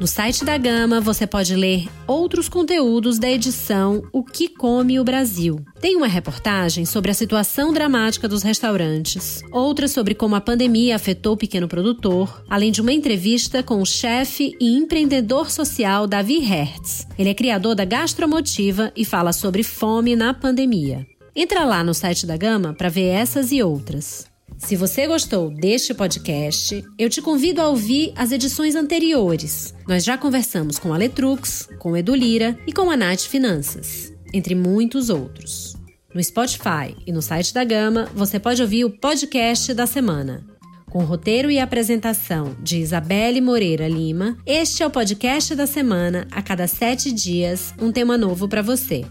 No 0.00 0.06
site 0.06 0.46
da 0.46 0.56
Gama 0.56 0.98
você 0.98 1.26
pode 1.26 1.54
ler 1.54 1.86
outros 2.06 2.48
conteúdos 2.48 3.18
da 3.18 3.30
edição 3.30 4.02
O 4.10 4.24
que 4.24 4.48
Come 4.48 4.98
o 4.98 5.04
Brasil. 5.04 5.62
Tem 5.78 5.94
uma 5.94 6.06
reportagem 6.06 6.86
sobre 6.86 7.10
a 7.10 7.14
situação 7.14 7.70
dramática 7.70 8.26
dos 8.26 8.42
restaurantes, 8.42 9.42
outra 9.52 9.86
sobre 9.86 10.14
como 10.14 10.34
a 10.34 10.40
pandemia 10.40 10.96
afetou 10.96 11.34
o 11.34 11.36
pequeno 11.36 11.68
produtor, 11.68 12.42
além 12.48 12.72
de 12.72 12.80
uma 12.80 12.94
entrevista 12.94 13.62
com 13.62 13.82
o 13.82 13.84
chefe 13.84 14.56
e 14.58 14.74
empreendedor 14.74 15.50
social 15.50 16.06
Davi 16.06 16.38
Hertz. 16.38 17.06
Ele 17.18 17.28
é 17.28 17.34
criador 17.34 17.74
da 17.74 17.84
Gastromotiva 17.84 18.90
e 18.96 19.04
fala 19.04 19.34
sobre 19.34 19.62
fome 19.62 20.16
na 20.16 20.32
pandemia. 20.32 21.06
Entra 21.36 21.66
lá 21.66 21.84
no 21.84 21.92
site 21.92 22.24
da 22.24 22.38
Gama 22.38 22.72
para 22.72 22.88
ver 22.88 23.08
essas 23.08 23.52
e 23.52 23.62
outras. 23.62 24.29
Se 24.60 24.76
você 24.76 25.06
gostou 25.06 25.50
deste 25.50 25.94
podcast, 25.94 26.84
eu 26.98 27.08
te 27.08 27.20
convido 27.20 27.60
a 27.60 27.68
ouvir 27.68 28.12
as 28.14 28.30
edições 28.30 28.76
anteriores. 28.76 29.74
Nós 29.88 30.04
já 30.04 30.16
conversamos 30.16 30.78
com 30.78 30.92
a 30.92 30.96
Letrux, 30.96 31.68
com 31.78 31.96
Edu 31.96 32.14
Lira 32.14 32.56
e 32.66 32.72
com 32.72 32.90
a 32.90 32.96
Nath 32.96 33.22
Finanças, 33.22 34.12
entre 34.32 34.54
muitos 34.54 35.08
outros. 35.08 35.76
No 36.14 36.22
Spotify 36.22 36.94
e 37.06 37.10
no 37.10 37.22
site 37.22 37.54
da 37.54 37.64
Gama, 37.64 38.08
você 38.14 38.38
pode 38.38 38.60
ouvir 38.60 38.84
o 38.84 38.90
podcast 38.90 39.72
da 39.74 39.86
semana. 39.86 40.44
Com 40.90 41.04
roteiro 41.04 41.50
e 41.50 41.58
apresentação 41.58 42.54
de 42.62 42.78
Isabelle 42.78 43.40
Moreira 43.40 43.88
Lima, 43.88 44.36
este 44.44 44.82
é 44.82 44.86
o 44.86 44.90
podcast 44.90 45.54
da 45.54 45.66
semana, 45.66 46.28
a 46.30 46.42
cada 46.42 46.66
sete 46.68 47.10
dias, 47.10 47.72
um 47.80 47.90
tema 47.90 48.18
novo 48.18 48.46
para 48.46 48.62
você. 48.62 49.04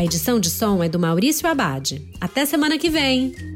A 0.00 0.04
edição 0.06 0.40
de 0.40 0.48
som 0.48 0.82
é 0.82 0.88
do 0.88 0.98
Maurício 0.98 1.46
Abade. 1.46 2.02
Até 2.18 2.46
semana 2.46 2.78
que 2.78 2.88
vem! 2.88 3.49